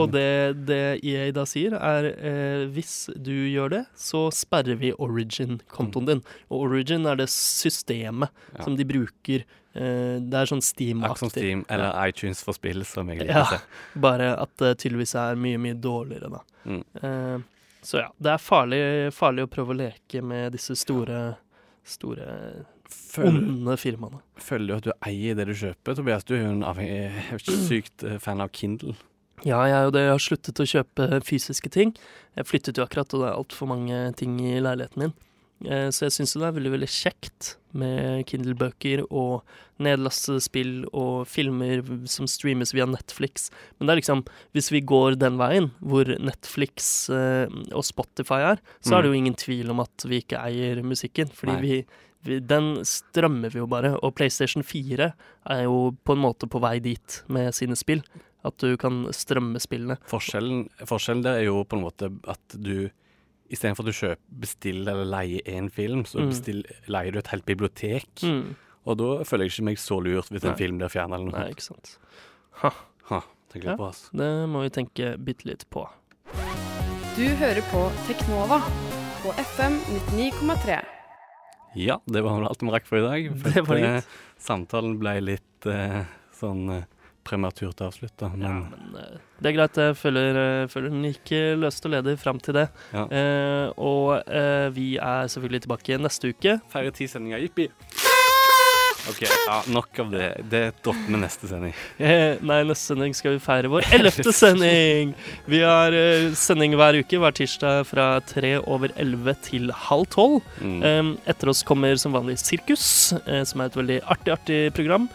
og 0.00 0.10
det, 0.14 0.26
det 0.68 0.80
EA 1.04 1.28
da 1.36 1.44
sier, 1.48 1.76
er 1.76 2.08
eh, 2.16 2.64
hvis 2.72 2.96
du 3.20 3.32
gjør 3.52 3.74
det, 3.76 3.82
så 4.00 4.26
sperrer 4.34 4.80
vi 4.80 4.92
Origin-kontoen 4.96 6.06
din. 6.08 6.22
Og 6.50 6.66
Origin 6.70 7.06
er 7.06 7.20
det 7.20 7.28
systemet 7.32 8.30
Ja. 8.56 8.64
som 8.64 8.76
de 8.76 8.84
bruker. 8.88 9.44
Eh, 9.78 10.16
det 10.24 10.34
er 10.34 10.48
sånn 10.48 10.58
Akkurat 10.64 11.18
som 11.20 11.28
Steam-aktig. 11.28 11.30
Steam 11.36 11.64
eller 11.68 11.92
iTunes 12.08 12.40
for 12.42 12.56
spill, 12.56 12.84
som 12.88 13.08
jeg 13.12 13.20
liker 13.20 13.34
Ja. 13.34 13.44
å 13.44 13.58
se. 13.58 13.60
Bare 14.00 14.32
at 14.40 14.56
det 14.58 14.78
tydeligvis 14.82 15.14
er 15.14 15.36
mye, 15.36 15.58
mye 15.60 15.74
dårligere, 15.78 16.30
da. 16.32 16.40
Mm. 16.66 16.82
Uh, 17.02 17.38
så 17.82 18.00
ja, 18.02 18.08
det 18.20 18.32
er 18.32 18.38
farlig, 18.42 18.80
farlig 19.14 19.44
å 19.46 19.50
prøve 19.52 19.70
å 19.74 19.78
leke 19.78 20.22
med 20.24 20.52
disse 20.56 20.74
store, 20.76 21.36
store 21.88 22.26
Føler, 22.88 23.42
onde 23.42 23.76
firmaene. 23.80 24.20
føler 24.40 24.66
du 24.70 24.74
at 24.78 24.86
du 24.86 24.92
eier 25.10 25.36
det 25.36 25.46
du 25.50 25.54
kjøper, 25.58 25.96
Tobias? 25.98 26.24
Du 26.24 26.34
er 26.36 26.42
jo 26.46 26.52
en 26.54 26.64
avhengig, 26.64 27.10
ikke 27.36 27.56
sykt 27.68 28.04
eh, 28.08 28.18
fan 28.22 28.40
av 28.44 28.52
Kindle. 28.56 28.94
Ja, 29.46 29.60
jeg 29.68 29.76
er 29.76 29.84
jo 29.86 29.92
det. 29.94 30.00
Jeg 30.02 30.14
har 30.16 30.22
sluttet 30.24 30.60
å 30.64 30.66
kjøpe 30.66 31.20
fysiske 31.22 31.70
ting. 31.70 31.92
Jeg 32.34 32.48
flyttet 32.48 32.78
jo 32.80 32.82
akkurat, 32.86 33.12
og 33.14 33.20
det 33.22 33.28
er 33.28 33.36
altfor 33.38 33.68
mange 33.70 33.98
ting 34.18 34.38
i 34.42 34.56
leiligheten 34.58 35.04
min. 35.04 35.12
Eh, 35.66 35.88
så 35.90 36.06
jeg 36.06 36.14
syns 36.14 36.36
det 36.38 36.46
er 36.46 36.54
veldig 36.54 36.72
veldig 36.76 36.88
kjekt 36.90 37.54
med 37.78 38.22
Kindle-bøker 38.30 39.02
og 39.08 39.42
nedlastede 39.82 40.42
spill 40.42 40.74
og 40.88 41.26
filmer 41.30 41.82
som 42.10 42.28
streames 42.30 42.72
via 42.74 42.86
Netflix. 42.88 43.48
Men 43.78 43.88
det 43.88 43.94
er 43.94 44.00
liksom, 44.00 44.24
hvis 44.56 44.70
vi 44.74 44.82
går 44.86 45.18
den 45.18 45.38
veien, 45.40 45.70
hvor 45.82 46.08
Netflix 46.22 47.08
eh, 47.14 47.50
og 47.72 47.86
Spotify 47.86 48.42
er, 48.54 48.62
så 48.80 48.98
er 48.98 49.04
det 49.04 49.12
jo 49.12 49.18
ingen 49.18 49.38
tvil 49.38 49.74
om 49.74 49.82
at 49.84 50.06
vi 50.06 50.22
ikke 50.22 50.42
eier 50.44 50.82
musikken. 50.86 51.32
Fordi 51.34 51.58
vi, 51.64 51.80
vi, 52.26 52.38
den 52.38 52.78
strømmer 52.86 53.54
vi 53.54 53.62
jo 53.62 53.68
bare. 53.70 53.96
Og 53.98 54.14
PlayStation 54.18 54.66
4 54.66 55.10
er 55.10 55.66
jo 55.66 55.90
på 56.06 56.14
en 56.14 56.22
måte 56.22 56.50
på 56.50 56.62
vei 56.62 56.78
dit 56.84 57.22
med 57.26 57.50
sine 57.56 57.78
spill. 57.78 58.04
At 58.46 58.54
du 58.62 58.78
kan 58.78 59.02
strømme 59.12 59.58
spillene. 59.60 59.98
Forskjellen, 60.08 60.68
forskjellen 60.86 61.26
der 61.26 61.40
er 61.40 61.48
jo 61.50 61.64
på 61.66 61.76
en 61.76 61.84
måte 61.88 62.12
at 62.30 62.54
du 62.54 62.88
Istedenfor 63.50 63.80
at 63.80 63.88
du 63.88 63.96
kjøper, 63.96 64.18
bestiller 64.40 64.92
eller 64.92 65.06
leier 65.08 65.40
én 65.48 65.70
film, 65.72 66.02
så 66.04 66.20
Mm. 66.20 66.64
leier 66.88 67.12
du 67.12 67.18
et 67.18 67.26
helt 67.32 67.46
bibliotek. 67.46 68.08
Mm. 68.22 68.56
Og 68.86 68.96
da 68.98 69.24
føler 69.24 69.44
jeg 69.48 69.52
ikke 69.52 69.64
meg 69.64 69.76
så 69.78 69.96
lurt 70.04 70.28
hvis 70.28 70.42
Nei. 70.44 70.50
en 70.52 70.56
film 70.58 70.78
blir 70.78 70.88
fjerna 70.92 71.14
eller 71.16 71.30
noe 71.30 71.40
Nei, 71.40 71.50
ikke 71.52 71.62
sant. 71.64 71.98
Ha, 72.62 72.70
Ha, 73.08 73.20
tenker 73.50 73.68
litt 73.70 73.72
Ja. 73.72 73.76
på, 73.76 73.88
ass. 73.88 74.10
det 74.12 74.48
må 74.48 74.62
vi 74.62 74.68
tenke 74.70 75.16
bitte 75.24 75.46
litt 75.46 75.64
på. 75.70 75.88
Du 77.16 77.24
hører 77.40 77.62
på 77.72 77.90
Teknova 78.06 78.60
på 79.22 79.32
FM 79.34 79.80
99,3. 80.12 80.84
Ja, 81.74 81.98
det 82.06 82.22
var 82.22 82.38
vel 82.38 82.48
alt 82.48 82.60
vi 82.62 82.70
rakk 82.70 82.86
for 82.86 82.98
i 82.98 83.00
dag. 83.02 83.38
For 83.40 83.50
Det 83.50 83.66
var 83.66 83.76
litt. 83.76 83.84
eh, 83.84 84.02
Samtalen 84.38 84.98
ble 84.98 85.20
litt 85.20 85.66
eh, 85.66 86.04
sånn 86.38 86.70
eh, 86.76 86.84
prematurt 87.28 87.80
avslutta, 87.84 88.32
Ja, 88.40 88.54
men 88.56 88.72
men 88.88 89.00
eh, 89.02 89.18
det 89.38 89.52
er 89.52 89.56
greit. 89.60 89.76
Jeg 89.84 89.96
føler, 90.00 90.40
eh, 90.42 90.66
føler 90.72 90.90
den 90.96 91.04
gikk 91.10 91.32
eh, 91.36 91.52
løst 91.60 91.84
og 91.86 91.92
ledig 91.94 92.16
fram 92.18 92.40
til 92.42 92.56
det. 92.58 92.66
Ja. 92.96 93.04
Eh, 93.06 93.66
og 93.76 94.24
eh, 94.26 94.68
vi 94.74 94.96
er 94.96 95.28
selvfølgelig 95.30 95.62
tilbake 95.68 96.00
neste 96.02 96.32
uke. 96.34 96.58
færre 96.72 96.90
ti 96.96 97.06
sendinger, 97.06 97.38
jippi. 97.44 97.68
OK, 99.08 99.22
ja, 99.24 99.62
nok 99.72 99.98
av 100.02 100.10
det. 100.12 100.26
Det 100.50 100.62
dropper 100.84 101.06
vi 101.08 101.20
neste 101.20 101.48
sending. 101.48 101.74
Eh, 101.96 102.40
nei, 102.44 102.58
neste 102.68 102.92
sending 102.92 103.14
skal 103.16 103.36
vi 103.36 103.42
feire 103.42 103.70
vår 103.72 103.86
ellevte 103.96 104.32
sending. 104.36 105.14
Vi 105.48 105.60
har 105.64 105.94
eh, 105.96 106.28
sending 106.36 106.74
hver 106.78 106.98
uke, 107.00 107.20
hver 107.22 107.36
tirsdag 107.36 107.86
fra 107.88 108.08
tre 108.28 108.56
over 108.60 108.92
elleve 109.00 109.34
til 109.46 109.72
halv 109.86 110.08
tolv. 110.12 110.42
Mm. 110.60 111.14
Etter 111.28 111.52
oss 111.52 111.64
kommer 111.66 111.96
som 112.00 112.16
vanlig 112.16 112.38
Sirkus, 112.42 113.14
eh, 113.24 113.44
som 113.48 113.62
er 113.64 113.70
et 113.70 113.78
veldig 113.78 114.00
artig, 114.04 114.34
artig 114.36 114.60
program. 114.76 115.08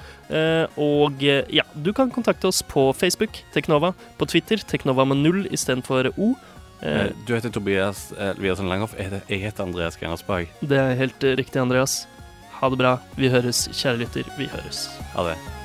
Og 0.81 1.21
ja, 1.21 1.65
du 1.85 1.91
kan 1.93 2.09
kontakte 2.09 2.47
oss 2.49 2.63
på 2.65 2.87
Facebook, 2.97 3.37
Teknova. 3.53 3.91
På 4.17 4.25
Twitter, 4.25 4.57
Teknova 4.57 5.05
med 5.05 5.21
null 5.21 5.43
istedenfor 5.53 6.09
O. 6.17 6.31
Du 7.27 7.35
heter 7.35 7.53
Tobias 7.53 8.07
Eliassen 8.17 8.71
Langhoff. 8.71 8.95
Jeg 8.97 9.43
heter, 9.43 9.67
Andreas 9.67 9.99
Grenasbag. 9.99 10.49
det 10.63 10.79
er 10.79 10.97
helt 11.03 11.29
riktig, 11.37 11.61
Andreas. 11.61 12.01
Ha 12.63 12.69
det 12.71 12.77
bra. 12.79 12.93
Vi 13.19 13.27
høres, 13.27 13.65
kjære 13.75 13.99
lytter. 14.05 14.27
Vi 14.37 14.45
høres. 14.47 14.85
Ha 15.17 15.27
det. 15.27 15.62